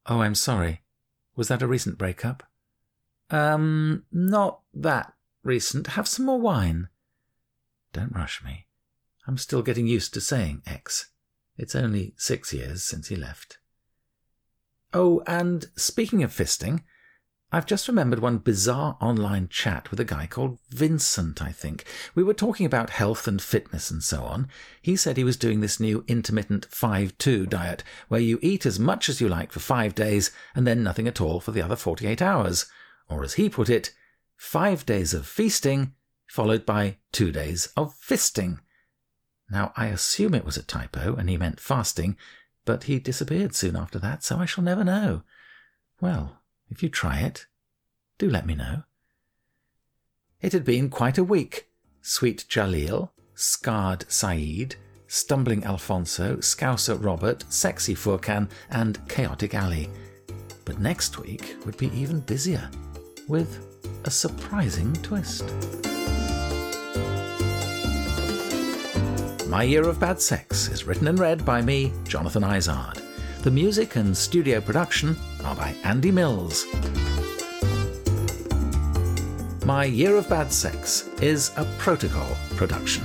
Oh, 0.06 0.22
I'm 0.22 0.36
sorry. 0.36 0.82
Was 1.36 1.48
that 1.48 1.62
a 1.62 1.68
recent 1.68 1.98
breakup? 1.98 2.44
Um, 3.30 4.06
not 4.12 4.62
that 4.74 5.14
recent. 5.44 5.88
Have 5.88 6.08
some 6.08 6.26
more 6.26 6.40
wine. 6.40 6.88
Don't 7.94 8.16
rush 8.16 8.44
me. 8.44 8.68
I'm 9.28 9.38
still 9.38 9.62
getting 9.62 9.88
used 9.88 10.14
to 10.14 10.22
saying 10.22 10.62
X. 10.66 11.10
It's 11.58 11.76
only 11.76 12.14
six 12.18 12.54
years 12.54 12.84
since 12.84 13.08
he 13.08 13.16
left. 13.16 13.58
Oh, 14.94 15.22
and 15.28 15.66
speaking 15.76 16.24
of 16.24 16.32
fisting, 16.32 16.84
I've 17.50 17.66
just 17.66 17.88
remembered 17.88 18.20
one 18.20 18.40
bizarre 18.40 18.98
online 19.00 19.48
chat 19.48 19.90
with 19.90 20.02
a 20.02 20.06
guy 20.06 20.28
called 20.28 20.58
Vincent, 20.70 21.42
I 21.42 21.54
think. 21.54 21.86
We 22.14 22.22
were 22.22 22.34
talking 22.34 22.66
about 22.66 22.90
health 22.90 23.26
and 23.26 23.42
fitness 23.42 23.90
and 23.90 24.04
so 24.04 24.24
on. 24.24 24.50
He 24.82 24.98
said 24.98 25.16
he 25.16 25.24
was 25.24 25.38
doing 25.38 25.62
this 25.62 25.80
new 25.80 26.04
intermittent 26.10 26.70
5-2 26.70 27.48
diet, 27.48 27.84
where 28.10 28.20
you 28.20 28.38
eat 28.42 28.66
as 28.66 28.80
much 28.80 29.08
as 29.08 29.22
you 29.22 29.30
like 29.30 29.54
for 29.54 29.62
five 29.62 29.96
days 29.96 30.32
and 30.56 30.68
then 30.68 30.84
nothing 30.84 31.08
at 31.08 31.22
all 31.22 31.40
for 31.40 31.52
the 31.52 31.62
other 31.62 31.78
48 31.78 32.22
hours. 32.22 32.66
Or 33.10 33.24
as 33.24 33.36
he 33.36 33.48
put 33.48 33.70
it, 33.70 33.94
five 34.36 34.86
days 34.86 35.14
of 35.14 35.26
feasting, 35.26 35.94
followed 36.28 36.66
by 36.66 36.98
two 37.14 37.32
days 37.32 37.70
of 37.78 37.96
fisting. 37.96 38.60
Now, 39.50 39.72
I 39.78 39.88
assume 39.88 40.36
it 40.36 40.46
was 40.46 40.58
a 40.58 40.64
typo 40.64 41.16
and 41.16 41.30
he 41.30 41.38
meant 41.38 41.62
fasting, 41.62 42.18
but 42.66 42.84
he 42.84 43.00
disappeared 43.00 43.56
soon 43.56 43.78
after 43.78 44.00
that, 44.00 44.22
so 44.22 44.38
I 44.38 44.46
shall 44.46 44.66
never 44.66 44.84
know. 44.84 45.24
Well, 46.02 46.42
if 46.70 46.84
you 46.84 46.90
try 46.90 47.20
it, 47.20 47.48
do 48.18 48.30
let 48.30 48.46
me 48.46 48.56
know. 48.56 48.84
It 50.42 50.54
had 50.54 50.66
been 50.66 50.90
quite 50.90 51.18
a 51.18 51.24
week. 51.24 51.68
Sweet 52.02 52.46
Jalil, 52.48 53.10
scarred 53.34 54.06
Saeed, 54.08 54.76
stumbling 55.08 55.64
Alfonso, 55.64 56.38
Scouser 56.38 56.96
Robert, 57.04 57.44
sexy 57.50 57.96
Furkan, 57.96 58.50
and 58.70 59.00
chaotic 59.08 59.56
Ali. 59.56 59.90
But 60.66 60.80
next 60.80 61.18
week 61.18 61.56
would 61.66 61.78
be 61.78 61.92
even 61.94 62.20
busier, 62.20 62.70
with 63.28 63.66
a 64.06 64.12
surprising 64.12 64.94
twist. 64.94 65.46
My 69.48 69.64
Year 69.64 69.88
of 69.88 70.00
Bad 70.00 70.22
Sex 70.22 70.68
is 70.68 70.84
written 70.84 71.08
and 71.08 71.20
read 71.20 71.46
by 71.46 71.62
me, 71.62 71.94
Jonathan 72.04 72.44
Izard. 72.44 73.02
The 73.44 73.52
music 73.52 73.96
and 73.96 74.18
studio 74.18 74.60
production 74.60 75.16
are 75.46 75.56
by 75.56 75.76
Andy 75.84 76.12
Mills. 76.12 76.66
My 79.64 79.86
Year 79.86 80.18
of 80.18 80.28
Bad 80.28 80.52
Sex 80.52 81.08
is 81.22 81.52
a 81.56 81.64
protocol 81.78 82.36
production. 82.56 83.04